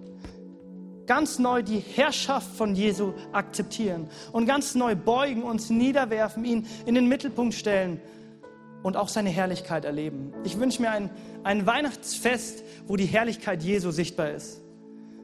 Ganz 1.07 1.39
neu 1.39 1.63
die 1.63 1.79
Herrschaft 1.79 2.55
von 2.55 2.75
Jesu 2.75 3.13
akzeptieren 3.31 4.07
und 4.31 4.45
ganz 4.45 4.75
neu 4.75 4.95
beugen, 4.95 5.43
uns 5.43 5.69
niederwerfen, 5.69 6.45
ihn 6.45 6.67
in 6.85 6.95
den 6.95 7.07
Mittelpunkt 7.07 7.53
stellen 7.53 7.99
und 8.83 8.95
auch 8.97 9.09
seine 9.09 9.29
Herrlichkeit 9.29 9.83
erleben. 9.83 10.33
Ich 10.43 10.59
wünsche 10.59 10.81
mir 10.81 10.91
ein, 10.91 11.09
ein 11.43 11.65
Weihnachtsfest, 11.65 12.63
wo 12.87 12.95
die 12.95 13.05
Herrlichkeit 13.05 13.63
Jesu 13.63 13.91
sichtbar 13.91 14.31
ist. 14.31 14.61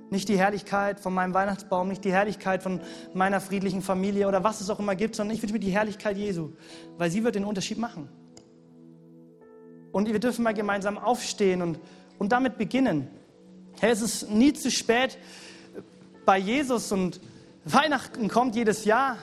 Nicht 0.09 0.29
die 0.29 0.37
Herrlichkeit 0.37 0.99
von 0.99 1.13
meinem 1.13 1.33
Weihnachtsbaum, 1.33 1.89
nicht 1.89 2.03
die 2.05 2.11
Herrlichkeit 2.11 2.63
von 2.63 2.81
meiner 3.13 3.41
friedlichen 3.41 3.81
Familie 3.81 4.27
oder 4.27 4.43
was 4.43 4.61
es 4.61 4.69
auch 4.69 4.79
immer 4.79 4.95
gibt, 4.95 5.15
sondern 5.15 5.35
ich 5.35 5.41
wünsche 5.41 5.53
mir 5.53 5.59
die 5.59 5.71
Herrlichkeit 5.71 6.17
Jesu, 6.17 6.51
weil 6.97 7.11
sie 7.11 7.23
wird 7.23 7.35
den 7.35 7.43
Unterschied 7.45 7.77
machen. 7.77 8.09
Und 9.91 10.07
wir 10.07 10.19
dürfen 10.19 10.43
mal 10.43 10.53
gemeinsam 10.53 10.97
aufstehen 10.97 11.61
und, 11.61 11.79
und 12.17 12.31
damit 12.31 12.57
beginnen. 12.57 13.07
Hey, 13.79 13.91
es 13.91 14.01
ist 14.01 14.29
nie 14.29 14.53
zu 14.53 14.71
spät 14.71 15.17
bei 16.25 16.37
Jesus 16.37 16.91
und 16.91 17.21
Weihnachten 17.63 18.27
kommt 18.27 18.55
jedes 18.55 18.85
Jahr. 18.85 19.17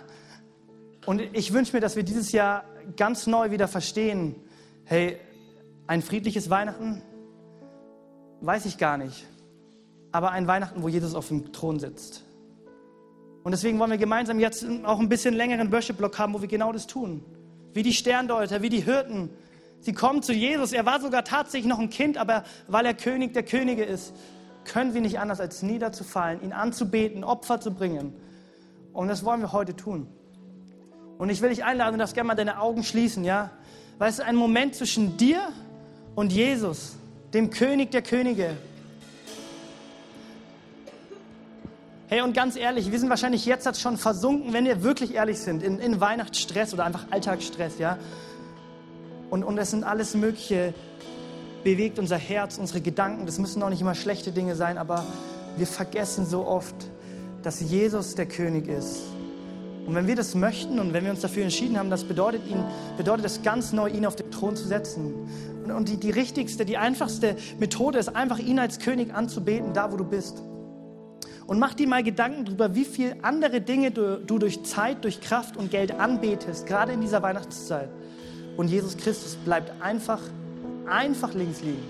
Und 1.07 1.21
ich 1.33 1.53
wünsche 1.53 1.75
mir, 1.75 1.81
dass 1.81 1.97
wir 1.97 2.03
dieses 2.03 2.33
Jahr 2.33 2.65
ganz 2.97 3.27
neu 3.27 3.51
wieder 3.51 3.69
verstehen, 3.69 4.37
hey, 4.85 5.19
ein 5.87 6.03
friedliches 6.03 6.49
Weihnachten, 6.51 7.03
weiß 8.41 8.67
ich 8.67 8.79
gar 8.79 8.97
nicht, 8.97 9.27
aber 10.13 10.31
ein 10.31 10.47
Weihnachten, 10.47 10.83
wo 10.83 10.89
Jesus 10.89 11.15
auf 11.15 11.29
dem 11.29 11.53
Thron 11.53 11.79
sitzt. 11.79 12.23
Und 13.43 13.53
deswegen 13.53 13.79
wollen 13.79 13.91
wir 13.91 13.99
gemeinsam 13.99 14.41
jetzt 14.41 14.67
auch 14.85 14.99
ein 14.99 15.09
bisschen 15.11 15.35
längeren 15.35 15.71
Worship-Block 15.71 16.19
haben, 16.19 16.33
wo 16.33 16.41
wir 16.41 16.49
genau 16.49 16.73
das 16.73 16.87
tun. 16.87 17.23
Wie 17.75 17.83
die 17.83 17.93
Sterndeuter, 17.93 18.63
wie 18.63 18.71
die 18.71 18.81
Hirten. 18.81 19.29
Sie 19.85 19.93
kommen 19.93 20.23
zu 20.23 20.33
Jesus. 20.33 20.73
Er 20.73 20.87
war 20.87 20.99
sogar 20.99 21.25
tatsächlich 21.25 21.69
noch 21.69 21.79
ein 21.79 21.91
Kind, 21.91 22.17
aber 22.17 22.45
weil 22.69 22.87
er 22.87 22.95
König 22.95 23.35
der 23.35 23.43
Könige 23.43 23.85
ist, 23.85 24.15
können 24.65 24.95
wir 24.95 25.03
nicht 25.03 25.19
anders 25.19 25.41
als 25.41 25.61
niederzufallen, 25.61 26.43
ihn 26.43 26.55
anzubeten, 26.55 27.23
Opfer 27.23 27.61
zu 27.61 27.71
bringen. 27.71 28.15
Und 28.95 29.09
das 29.09 29.27
wollen 29.27 29.43
wir 29.43 29.53
heute 29.53 29.77
tun. 29.77 30.09
Und 31.19 31.29
ich 31.29 31.43
will 31.43 31.51
dich 31.51 31.65
einladen, 31.65 31.93
du 31.93 31.99
darfst 31.99 32.15
gerne 32.15 32.29
mal 32.29 32.35
deine 32.35 32.61
Augen 32.61 32.83
schließen, 32.83 33.25
ja? 33.25 33.51
Weil 33.99 34.09
es 34.09 34.21
ist 34.21 34.25
ein 34.25 34.37
Moment 34.37 34.75
zwischen 34.75 35.19
dir 35.19 35.41
und 36.15 36.33
Jesus, 36.33 36.97
dem 37.35 37.51
König 37.51 37.91
der 37.91 38.01
Könige. 38.01 38.57
Hey, 42.07 42.23
und 42.23 42.33
ganz 42.33 42.57
ehrlich, 42.57 42.91
wir 42.91 42.99
sind 42.99 43.11
wahrscheinlich 43.11 43.45
jetzt 43.45 43.79
schon 43.79 43.99
versunken, 43.99 44.55
wenn 44.55 44.65
wir 44.65 44.83
wirklich 44.83 45.13
ehrlich 45.15 45.41
sind, 45.41 45.63
in, 45.63 45.79
in 45.79 46.01
Weihnachtsstress 46.01 46.73
oder 46.73 46.87
einfach 46.87 47.05
Alltagsstress, 47.11 47.79
ja? 47.79 47.99
Und, 49.35 49.43
und 49.43 49.59
es 49.59 49.73
sind 49.73 49.83
alles 49.83 50.15
Mögliche, 50.15 50.73
bewegt 51.65 51.99
unser 51.99 52.17
Herz, 52.17 52.57
unsere 52.57 52.81
Gedanken. 52.81 53.27
Das 53.27 53.41
müssen 53.41 53.61
auch 53.65 53.69
nicht 53.69 53.81
immer 53.81 53.97
schlechte 53.97 54.31
Dinge 54.31 54.55
sein, 54.55 54.79
aber 54.79 55.05
wir 55.57 55.67
vergessen 55.67 56.25
so 56.25 56.47
oft, 56.47 56.77
dass 57.43 57.61
Jesus 57.61 58.15
der 58.15 58.27
König 58.27 58.69
ist 58.69 59.03
und 59.87 59.95
wenn 59.95 60.07
wir 60.07 60.17
das 60.17 60.35
möchten 60.35 60.79
und 60.79 60.93
wenn 60.93 61.05
wir 61.05 61.11
uns 61.11 61.21
dafür 61.21 61.43
entschieden 61.43 61.79
haben, 61.79 61.91
das 61.91 62.05
bedeutet, 62.05 62.47
ihn, 62.47 62.65
bedeutet 62.97 63.27
es 63.27 63.43
ganz 63.43 63.73
neu, 63.73 63.89
ihn 63.89 64.07
auf 64.07 64.17
den 64.17 64.31
Thron 64.31 64.57
zu 64.57 64.67
setzen. 64.67 65.13
Und, 65.65 65.71
und 65.71 65.89
die, 65.89 65.99
die 65.99 66.11
richtigste, 66.11 66.65
die 66.65 66.79
einfachste 66.79 67.37
Methode 67.59 67.99
ist 67.99 68.15
einfach, 68.15 68.39
ihn 68.39 68.59
als 68.59 68.79
König 68.79 69.13
anzubeten, 69.15 69.73
da 69.75 69.93
wo 69.93 69.97
du 69.97 70.05
bist. 70.05 70.43
Und 71.47 71.59
mach 71.59 71.75
dir 71.75 71.87
mal 71.87 72.03
Gedanken 72.03 72.47
darüber, 72.47 72.75
wie 72.75 72.87
viele 72.87 73.23
andere 73.23 73.61
Dinge 73.61 73.91
du, 73.91 74.19
du 74.19 74.39
durch 74.39 74.65
Zeit, 74.65 75.05
durch 75.05 75.21
Kraft 75.21 75.59
und 75.59 75.71
Geld 75.71 75.93
anbetest, 75.93 76.67
gerade 76.67 76.93
in 76.93 77.03
dieser 77.03 77.23
Weihnachtszeit. 77.23 77.91
Und 78.57 78.69
Jesus 78.69 78.97
Christus 78.97 79.37
bleibt 79.37 79.73
einfach, 79.83 80.21
einfach 80.87 81.35
links 81.35 81.61
liegen. 81.61 81.83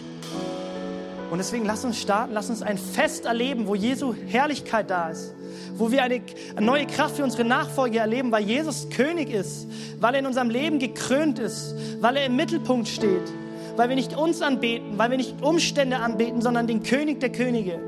Und 1.31 1.38
deswegen 1.38 1.64
lass 1.64 1.85
uns 1.85 1.98
starten, 1.98 2.33
lass 2.33 2.50
uns 2.50 2.62
ein 2.62 2.79
Fest 2.79 3.24
erleben, 3.24 3.66
wo 3.66 3.74
Jesu 3.74 4.14
Herrlichkeit 4.14 4.90
da 4.90 5.09
ist. 5.09 5.35
Wo 5.77 5.90
wir 5.90 6.03
eine 6.03 6.20
neue 6.61 6.87
Kraft 6.87 7.16
für 7.16 7.24
unsere 7.24 7.44
Nachfolge 7.44 7.98
erleben, 7.98 8.31
weil 8.31 8.44
Jesus 8.44 8.88
König 8.90 9.31
ist, 9.31 9.66
weil 10.00 10.14
er 10.14 10.20
in 10.20 10.27
unserem 10.27 10.50
Leben 10.50 10.79
gekrönt 10.79 11.38
ist, 11.38 11.74
weil 12.00 12.16
er 12.16 12.27
im 12.27 12.37
Mittelpunkt 12.37 12.87
steht, 12.87 13.33
weil 13.77 13.88
wir 13.88 13.96
nicht 13.96 14.16
uns 14.16 14.42
anbeten, 14.42 14.96
weil 14.96 15.11
wir 15.11 15.16
nicht 15.16 15.42
Umstände 15.42 15.96
anbeten, 15.96 16.40
sondern 16.40 16.66
den 16.66 16.83
König 16.83 17.20
der 17.20 17.33
Könige. 17.33 17.81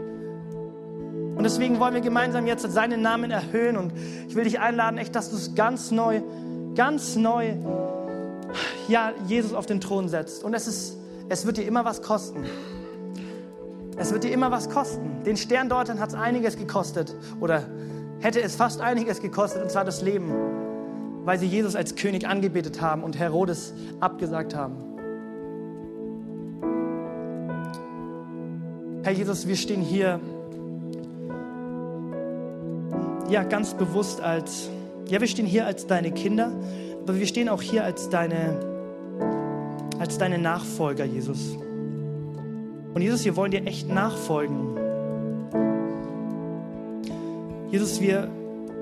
Und 1.36 1.44
deswegen 1.44 1.78
wollen 1.78 1.94
wir 1.94 2.00
gemeinsam 2.00 2.46
jetzt 2.46 2.62
seinen 2.72 3.02
Namen 3.02 3.30
erhöhen. 3.30 3.76
Und 3.76 3.92
ich 4.28 4.34
will 4.34 4.44
dich 4.44 4.58
einladen, 4.58 4.98
echt, 4.98 5.14
dass 5.14 5.30
du 5.30 5.36
es 5.36 5.54
ganz 5.54 5.90
neu, 5.90 6.22
ganz 6.74 7.14
neu, 7.14 7.52
ja, 8.88 9.12
Jesus 9.26 9.52
auf 9.52 9.66
den 9.66 9.80
Thron 9.80 10.08
setzt. 10.08 10.44
Und 10.44 10.54
es 10.54 10.66
ist, 10.66 10.96
es 11.28 11.46
wird 11.46 11.56
dir 11.56 11.66
immer 11.66 11.84
was 11.84 12.02
kosten. 12.02 12.44
Es 13.96 14.12
wird 14.12 14.24
dir 14.24 14.32
immer 14.32 14.50
was 14.50 14.68
kosten. 14.68 15.22
Den 15.24 15.36
Sterndeutern 15.36 16.00
hat 16.00 16.10
es 16.10 16.14
einiges 16.14 16.56
gekostet 16.56 17.14
oder 17.40 17.62
hätte 18.20 18.40
es 18.40 18.56
fast 18.56 18.80
einiges 18.80 19.20
gekostet, 19.20 19.62
und 19.62 19.70
zwar 19.70 19.84
das 19.84 20.02
Leben, 20.02 20.32
weil 21.24 21.38
sie 21.38 21.46
Jesus 21.46 21.76
als 21.76 21.96
König 21.96 22.26
angebetet 22.26 22.80
haben 22.80 23.02
und 23.02 23.18
Herodes 23.18 23.72
abgesagt 24.00 24.54
haben. 24.54 24.76
Herr 29.02 29.12
Jesus, 29.12 29.46
wir 29.46 29.56
stehen 29.56 29.82
hier 29.82 30.20
ja 33.30 33.44
ganz 33.44 33.74
bewusst 33.74 34.20
als 34.20 34.70
ja, 35.08 35.20
wir 35.20 35.28
stehen 35.28 35.46
hier 35.46 35.66
als 35.66 35.86
deine 35.86 36.10
Kinder, 36.10 36.50
aber 37.06 37.18
wir 37.18 37.26
stehen 37.26 37.48
auch 37.48 37.62
hier 37.62 37.84
als 37.84 38.08
deine 38.08 38.58
als 39.98 40.18
deine 40.18 40.38
Nachfolger, 40.38 41.04
Jesus. 41.04 41.56
Und 42.94 43.02
Jesus, 43.02 43.24
wir 43.24 43.36
wollen 43.36 43.50
dir 43.50 43.66
echt 43.66 43.88
nachfolgen. 43.88 44.76
Jesus, 47.70 48.00
wir, 48.00 48.28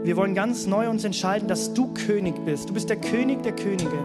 wir 0.02 0.16
wollen 0.16 0.34
ganz 0.34 0.66
neu 0.66 0.88
uns 0.88 1.04
entscheiden, 1.04 1.48
dass 1.48 1.74
du 1.74 1.92
König 1.94 2.34
bist. 2.44 2.68
Du 2.68 2.74
bist 2.74 2.88
der 2.90 2.96
König 2.96 3.42
der 3.42 3.52
Könige. 3.52 3.98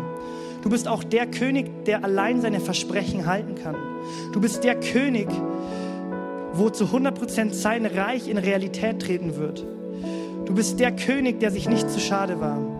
Du 0.61 0.69
bist 0.69 0.87
auch 0.87 1.03
der 1.03 1.27
König, 1.27 1.85
der 1.85 2.03
allein 2.03 2.41
seine 2.41 2.59
Versprechen 2.59 3.25
halten 3.25 3.55
kann. 3.55 3.75
Du 4.33 4.41
bist 4.41 4.63
der 4.63 4.79
König, 4.79 5.27
wo 6.53 6.69
zu 6.69 6.85
100% 6.85 7.53
sein 7.53 7.85
Reich 7.85 8.27
in 8.27 8.37
Realität 8.37 9.01
treten 9.01 9.37
wird. 9.37 9.65
Du 10.45 10.53
bist 10.55 10.79
der 10.79 10.95
König, 10.95 11.39
der 11.39 11.51
sich 11.51 11.69
nicht 11.69 11.89
zu 11.89 11.99
schade 11.99 12.39
war. 12.39 12.78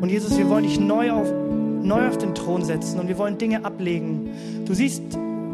Und 0.00 0.08
Jesus, 0.08 0.36
wir 0.38 0.48
wollen 0.48 0.64
dich 0.64 0.80
neu 0.80 1.10
auf, 1.12 1.30
neu 1.82 2.08
auf 2.08 2.16
den 2.16 2.34
Thron 2.34 2.64
setzen 2.64 2.98
und 2.98 3.08
wir 3.08 3.18
wollen 3.18 3.36
Dinge 3.36 3.64
ablegen. 3.64 4.30
Du 4.64 4.72
siehst, 4.72 5.02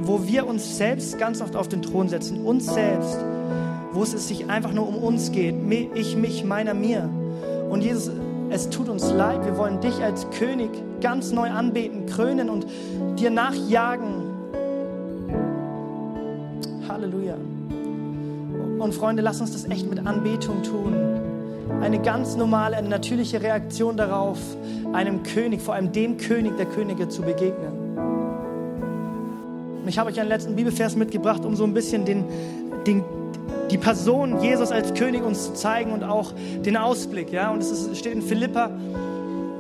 wo 0.03 0.27
wir 0.27 0.47
uns 0.47 0.77
selbst 0.77 1.19
ganz 1.19 1.41
oft 1.41 1.57
auf 1.57 1.69
den 1.69 1.83
Thron 1.83 2.09
setzen, 2.09 2.45
uns 2.45 2.67
selbst, 2.67 3.19
wo 3.93 4.05
es 4.05 4.13
sich 4.29 4.49
einfach 4.49 4.73
nur 4.73 4.87
um 4.87 4.97
uns 4.97 5.33
geht, 5.33 5.57
ich, 5.95 6.17
mich, 6.17 6.45
meiner, 6.45 6.75
mir. 6.75 7.09
Und 7.69 7.83
Jesus, 7.83 8.13
es 8.51 8.71
tut 8.71 8.89
uns 8.89 9.11
leid, 9.11 9.45
wir 9.45 9.59
wollen 9.59 9.81
dich 9.81 10.01
als 10.03 10.31
König 10.31 10.71
ganz 11.01 11.33
neu 11.33 11.51
anbeten, 11.51 12.07
krönen 12.07 12.49
und 12.49 12.67
dir 13.19 13.31
nachjagen. 13.31 14.15
Halleluja. 16.89 17.35
Und 18.79 18.95
Freunde, 18.95 19.23
lass 19.23 19.41
uns 19.41 19.53
das 19.53 19.69
echt 19.69 19.91
mit 19.91 20.07
Anbetung 20.07 20.63
tun 20.63 21.16
eine 21.83 22.01
ganz 22.01 22.37
normale, 22.37 22.77
eine 22.77 22.89
natürliche 22.89 23.43
Reaktion 23.43 23.97
darauf, 23.97 24.39
einem 24.93 25.23
König, 25.23 25.61
vor 25.61 25.75
allem 25.75 25.93
dem 25.93 26.17
König 26.17 26.57
der 26.57 26.67
Könige 26.67 27.09
zu 27.09 27.23
begegnen. 27.23 27.87
Und 29.83 29.89
ich 29.89 29.99
habe 29.99 30.11
euch 30.11 30.19
einen 30.19 30.29
letzten 30.29 30.57
Bibelvers 30.57 30.97
mitgebracht, 30.97 31.45
um 31.45 31.55
so 31.55 31.65
ein 31.65 31.75
bisschen 31.75 32.05
den, 32.05 32.25
den, 32.87 33.05
die 33.71 33.79
Person 33.79 34.41
Jesus 34.41 34.73
als 34.73 34.95
König 34.95 35.23
uns 35.23 35.45
zu 35.45 35.55
zeigen 35.55 35.93
und 35.93 36.03
auch 36.03 36.33
den 36.65 36.77
Ausblick. 36.77 37.33
Ja? 37.33 37.51
Und 37.51 37.61
es 37.61 37.97
steht 37.97 38.15
in 38.15 38.23
Philippa 38.23 38.71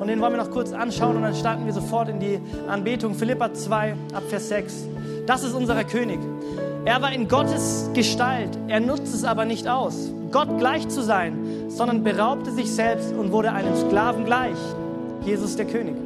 und 0.01 0.09
den 0.09 0.21
wollen 0.21 0.33
wir 0.33 0.43
noch 0.43 0.51
kurz 0.51 0.73
anschauen 0.73 1.17
und 1.17 1.23
dann 1.23 1.35
starten 1.35 1.65
wir 1.65 1.73
sofort 1.73 2.09
in 2.09 2.19
die 2.19 2.41
Anbetung. 2.69 3.15
Philippa 3.15 3.55
2 3.55 3.95
ab 4.15 4.23
Vers 4.29 4.49
6. 4.49 4.89
Das 5.27 5.45
ist 5.45 5.55
unser 5.55 5.83
König. 5.85 6.19
Er 6.85 7.03
war 7.03 7.13
in 7.13 7.27
Gottes 7.29 7.91
Gestalt, 7.95 8.51
er 8.69 8.79
nutzt 8.81 9.13
es 9.13 9.25
aber 9.25 9.45
nicht 9.45 9.67
aus, 9.67 10.13
Gott 10.31 10.59
gleich 10.59 10.87
zu 10.89 11.03
sein, 11.03 11.37
sondern 11.69 12.03
beraubte 12.05 12.51
sich 12.51 12.71
selbst 12.73 13.13
und 13.13 13.33
wurde 13.33 13.53
einem 13.53 13.77
Sklaven 13.77 14.25
gleich. 14.25 14.57
Jesus 15.23 15.57
der 15.57 15.67
König. 15.67 15.97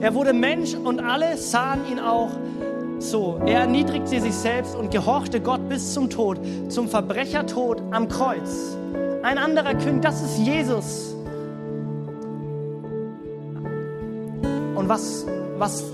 Er 0.00 0.14
wurde 0.14 0.32
Mensch 0.32 0.74
und 0.74 1.00
alle 1.00 1.36
sahen 1.36 1.80
ihn 1.90 1.98
auch 1.98 2.30
so. 2.98 3.40
Er 3.46 3.60
erniedrigte 3.60 4.20
sich 4.20 4.34
selbst 4.34 4.76
und 4.76 4.90
gehorchte 4.90 5.40
Gott 5.40 5.68
bis 5.68 5.92
zum 5.94 6.10
Tod, 6.10 6.38
zum 6.68 6.88
Verbrechertod 6.88 7.82
am 7.90 8.08
Kreuz. 8.08 8.76
Ein 9.22 9.38
anderer 9.38 9.74
König, 9.74 10.02
das 10.02 10.22
ist 10.22 10.38
Jesus. 10.38 11.14
Und 14.74 14.88
was, 14.88 15.26
was 15.58 15.84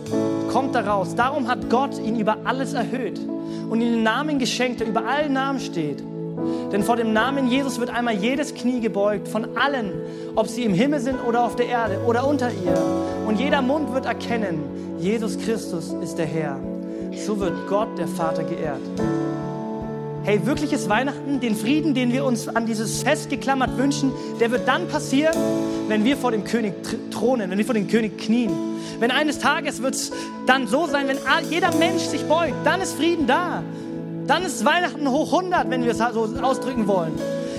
kommt 0.52 0.74
daraus? 0.74 1.14
Darum 1.14 1.48
hat 1.48 1.68
Gott 1.70 1.98
ihn 1.98 2.20
über 2.20 2.38
alles 2.44 2.72
erhöht 2.72 3.18
und 3.68 3.80
ihm 3.80 3.94
den 3.94 4.02
Namen 4.02 4.38
geschenkt, 4.38 4.80
der 4.80 4.88
über 4.88 5.06
allen 5.06 5.32
Namen 5.32 5.58
steht. 5.58 6.02
Denn 6.72 6.82
vor 6.82 6.96
dem 6.96 7.12
Namen 7.12 7.48
Jesus 7.48 7.78
wird 7.80 7.90
einmal 7.90 8.14
jedes 8.14 8.54
Knie 8.54 8.80
gebeugt, 8.80 9.28
von 9.28 9.56
allen, 9.56 9.92
ob 10.34 10.48
sie 10.48 10.64
im 10.64 10.74
Himmel 10.74 11.00
sind 11.00 11.18
oder 11.26 11.44
auf 11.44 11.56
der 11.56 11.66
Erde 11.66 12.00
oder 12.06 12.26
unter 12.26 12.50
ihr. 12.50 12.78
Und 13.26 13.38
jeder 13.38 13.62
Mund 13.62 13.92
wird 13.94 14.06
erkennen, 14.06 14.60
Jesus 14.98 15.38
Christus 15.38 15.94
ist 16.02 16.16
der 16.16 16.26
Herr. 16.26 16.58
So 17.24 17.38
wird 17.40 17.54
Gott, 17.68 17.98
der 17.98 18.08
Vater, 18.08 18.44
geehrt. 18.44 18.80
hey, 20.24 20.44
wirkliches 20.44 20.88
Weihnachten, 20.88 21.38
den 21.38 21.54
Frieden, 21.54 21.94
den 21.94 22.12
wir 22.12 22.24
uns 22.24 22.48
an 22.48 22.66
dieses 22.66 23.02
Fest 23.02 23.30
geklammert 23.30 23.78
wünschen, 23.78 24.12
der 24.40 24.50
wird 24.50 24.66
dann 24.66 24.88
passieren, 24.88 25.36
wenn 25.88 26.04
wir 26.04 26.16
vor 26.16 26.32
dem 26.32 26.44
König 26.44 26.74
thronen, 27.12 27.50
wenn 27.50 27.58
wir 27.58 27.64
vor 27.64 27.74
dem 27.74 27.86
König 27.86 28.18
knien. 28.18 28.50
Wenn 28.98 29.10
eines 29.10 29.38
Tages 29.38 29.82
wird 29.82 29.94
es 29.94 30.12
dann 30.46 30.66
so 30.66 30.86
sein, 30.86 31.06
wenn 31.08 31.18
jeder 31.48 31.74
Mensch 31.76 32.02
sich 32.02 32.24
beugt, 32.24 32.54
dann 32.64 32.80
ist 32.80 32.94
Frieden 32.94 33.26
da. 33.26 33.62
Dann 34.26 34.42
ist 34.42 34.64
Weihnachten 34.64 35.08
hoch 35.08 35.32
100, 35.32 35.70
wenn 35.70 35.84
wir 35.84 35.92
es 35.92 35.98
so 35.98 36.28
ausdrücken 36.42 36.88
wollen. 36.88 37.12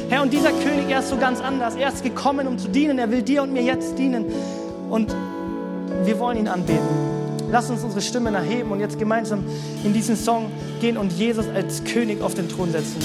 Herr, 0.10 0.22
und 0.22 0.32
dieser 0.32 0.52
König, 0.52 0.90
er 0.90 1.00
ist 1.00 1.10
so 1.10 1.18
ganz 1.18 1.42
anders. 1.42 1.76
Er 1.76 1.90
ist 1.90 2.04
gekommen, 2.04 2.48
um 2.48 2.58
zu 2.58 2.68
dienen. 2.68 3.00
Er 3.00 3.12
will 3.12 3.22
dir 3.22 3.44
und 3.44 3.54
mir 3.54 3.64
jetzt 3.64 3.98
dienen. 3.98 4.26
Und 4.90 5.14
wir 6.04 6.20
wollen 6.20 6.38
ihn 6.38 6.48
anbeten. 6.48 6.88
Lass 7.52 7.70
uns 7.70 7.84
unsere 7.84 8.02
Stimmen 8.02 8.36
erheben 8.36 8.72
und 8.72 8.80
jetzt 8.80 9.00
gemeinsam 9.00 9.46
in 9.84 9.94
diesen 9.94 10.18
Song 10.18 10.52
gehen 10.82 10.98
und 10.98 11.14
Jesus 11.14 11.46
als 11.54 11.84
König 11.86 12.22
auf 12.22 12.34
den 12.36 12.50
Thron 12.50 12.72
setzen. 12.72 13.02